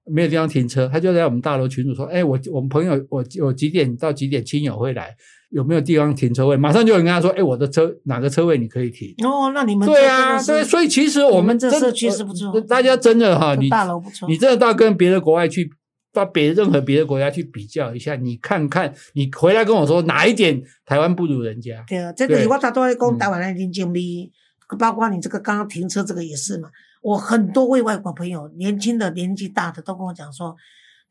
[0.05, 5.15] 没有地方停车，他就在我们大楼群主说，哎，我我们朋友我我几点到几点亲友会来。
[5.51, 6.55] 有没有地方停车位？
[6.55, 15.69] 马上就有人跟他说：“哎，我的车哪个车位你可以停？”哦，那你们对啊，对，所以其实我们，们这社区是不错，大家真的哈，你大楼不错，你真的到跟别的国外去，
[16.13, 21.83] 到别任何别的国家去比较一下，你看看，你回来跟我说哪一点台湾不如人家？
[21.85, 24.31] 对啊，这个我大多在讲台湾的人经历，
[24.79, 26.69] 包括你这个刚刚停车这个也是嘛。
[27.01, 30.55] 我很多位外国朋友，年轻的、年纪大的都跟我讲说。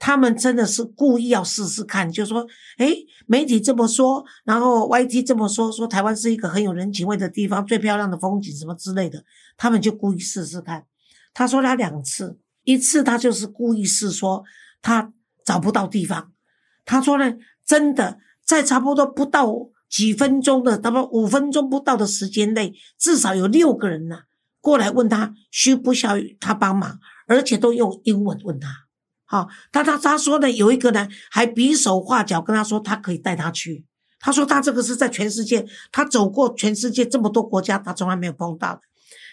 [0.03, 2.47] 他们真的是故意要试试看，就说，
[2.79, 9.23] 诶，媒体这么说，然后 YT 这么说，说台湾是一个很有人情味的地方，最漂亮的风景什么之类的，
[9.59, 10.87] 他们就故意试试看。
[11.35, 14.43] 他说他两次，一次他就是故意试说
[14.81, 15.13] 他
[15.45, 16.33] 找不到地方，
[16.87, 17.35] 他说呢，
[17.67, 19.55] 真的在差不多不到
[19.91, 24.21] 几分钟的，差不多五分钟不到的时间内，至少有六个人呢
[24.61, 28.69] 过来问他需不需要他帮忙，而且都用英文问他。
[29.25, 33.85] 好，他他他说呢，有一个呢还比手画脚跟他说，他可以带他去。
[34.19, 38.81] 他说他这个是在全世界，他走过全世界这么多国家，他从来没有碰到的。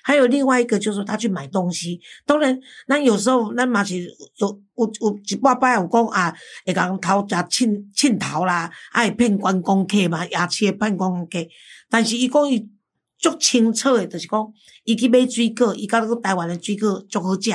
[0.04, 3.98] 还有另外一个就是他去买东西，当然那有时候那嘛是
[4.38, 6.34] 有有有一百摆有讲啊，
[6.66, 11.40] 会讲偷食凊凊头啦，爱骗观光客嘛，夜市骗观光客。
[11.90, 12.66] 但是伊讲伊
[13.20, 14.54] 足清楚的，就是讲
[14.84, 17.52] 伊去买水果，伊甲那个台湾的水果足好食。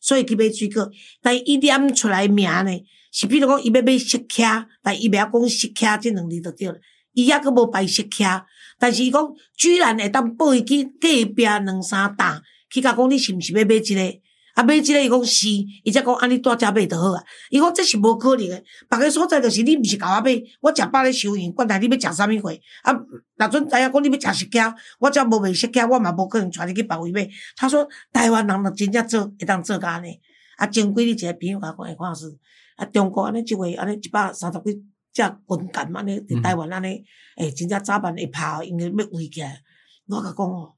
[0.00, 0.90] 所以去买水果，
[1.22, 2.70] 但伊念出来名呢，
[3.10, 6.76] 是比如讲伊要买熟客，但伊袂晓讲熟客即两字就对了，
[7.14, 8.44] 伊抑阁无排熟客，
[8.78, 14.20] 但是伊讲居然会当报伊去隔壁两三担，去甲讲你是毋是要买一个？
[14.54, 15.48] 啊，买即个伊讲是，
[15.82, 17.22] 伊则讲安尼带家买就好啊。
[17.50, 22.52] 伊讲这是无可能诶，别个所在就是你毋是甲我买，我食饱咧收银，管他你要食啥物货。
[22.82, 22.92] 啊，
[23.36, 27.28] 若阵知影讲你要食释迦，我则无卖释迦，我嘛无可能带你去别位买。
[27.56, 30.18] 他说台湾人就真正做会当做甲安尼。
[30.56, 32.38] 啊，前几日一个朋友甲我讲，看是
[32.76, 34.72] 啊，中国安尼一位安尼一百三十几
[35.12, 37.04] 只军舰安尼伫台湾安尼，诶、
[37.38, 39.60] 嗯欸，真正早晚会拍，因为要围起来。
[40.06, 40.74] 我甲讲哦，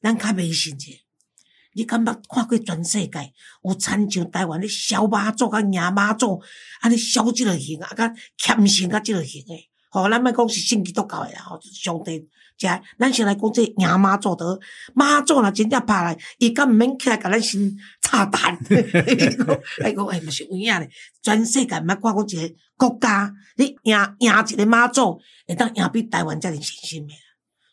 [0.00, 0.86] 咱较迷信者。
[1.78, 6.42] 你敢捌看过全世界有亲像台湾的烧马祖甲野马祖，
[6.80, 9.70] 安尼烧即落型啊，甲虔诚甲即落型诶。
[9.88, 12.68] 吼，咱莫讲是信基督教诶啦，吼，上帝遮，
[12.98, 14.58] 咱先来讲这野马祖的
[14.92, 17.72] 妈祖若真正拍来，伊敢毋免起来甲咱先
[18.02, 18.58] 炸弹？
[19.80, 20.90] 哎，讲哎，毋是有影咧，
[21.22, 27.14] 全世界毋捌看过一个国家，你赢赢一个马祖，会当赢比台湾遮尔信心诶。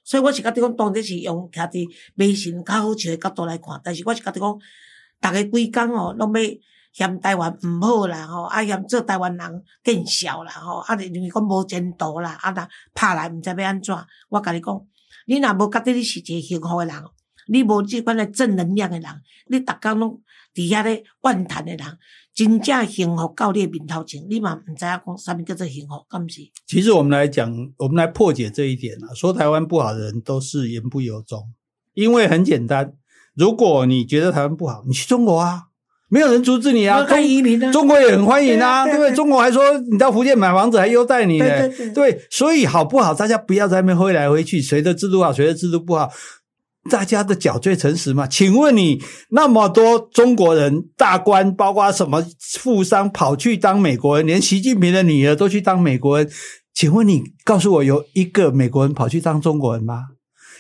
[0.06, 4.60] 所以我是觉得讲，当然是用徛伫迷信较好笑的角度来看，但是我是觉得讲，
[5.20, 6.42] 逐个规工哦，拢要
[6.94, 13.94] 嫌台湾毋好啦，吼，啊嫌做台湾人见笑啦，吼，啊因为讲无前途啦，啊若拍来毋知要安怎。
[14.30, 14.88] 我甲你讲，
[15.26, 16.96] 你若无觉得你是一个幸福诶人，
[17.48, 19.10] 你无即款的正能量的人，
[19.48, 20.22] 你逐工拢
[20.54, 21.80] 伫遐咧怨叹的人，
[22.34, 26.42] 真正幸福到你面头前，你嘛毋知影讲啥物叫做幸福，敢毋是？
[26.68, 29.14] 其实我们来讲，我们来破解这一点啊。
[29.14, 31.44] 说台湾不好的人都是言不由衷，
[31.94, 32.94] 因为很简单，
[33.36, 35.64] 如果你觉得台湾不好，你去中国啊。
[36.08, 37.04] 没有人阻止你啊！
[37.04, 39.12] 可以移民啊，中国也很欢迎啊，对不对？
[39.14, 43.12] 中国还说你到福建买房子还优待你呢，对对对，对，所以好不好？
[43.12, 46.10] 大家不要在那边挥来挥去，谁的制度好，谁的制度不好，
[46.90, 48.28] 大家的脚最诚实嘛。
[48.28, 56.30] 请问你那么多中国人大官，包括什么富商跑去当美国人，连习近平的女儿都去当美国人，
[56.74, 60.15] 请问你告诉我，有一个美国人跑去当中国人吗？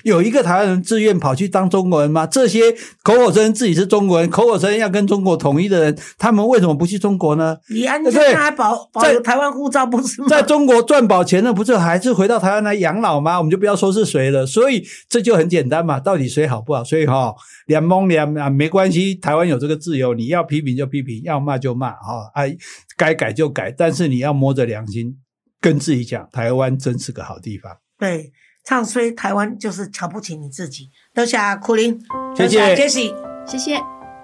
[0.05, 2.27] 有一个台湾人自愿跑去当中国人吗？
[2.27, 7.57] 这些口口声声自己是中国人，口口声声要跟中国统一的人，他们为什么不去中国呢？
[7.71, 10.27] 你安全还保保有台湾护照不是吗？
[10.29, 13.39] 在中国赚饱钱了，不是还是回到台湾来养老吗？
[13.39, 14.45] 我们就不要说是谁了。
[14.45, 16.83] 所以这就很简单嘛，到底谁好不好？
[16.83, 17.33] 所以哈，
[17.65, 22.53] 两蒙两啊，没关系，台湾有这个自由，你要批评就批评，要骂就骂哈，哎、啊，
[22.95, 25.17] 该改就改，但是你要摸着良心
[25.59, 27.75] 跟自己讲，台湾真是个好地方。
[27.97, 28.31] 对。
[28.65, 30.89] 唱衰台湾就是瞧不起你自己。
[31.13, 31.97] 多谢苦林，
[32.35, 32.75] 谢谢。
[32.75, 33.13] 杰西，
[33.47, 33.79] 谢谢，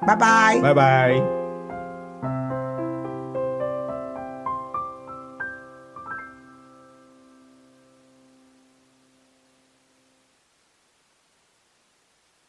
[0.05, 1.40] 拜拜，拜拜。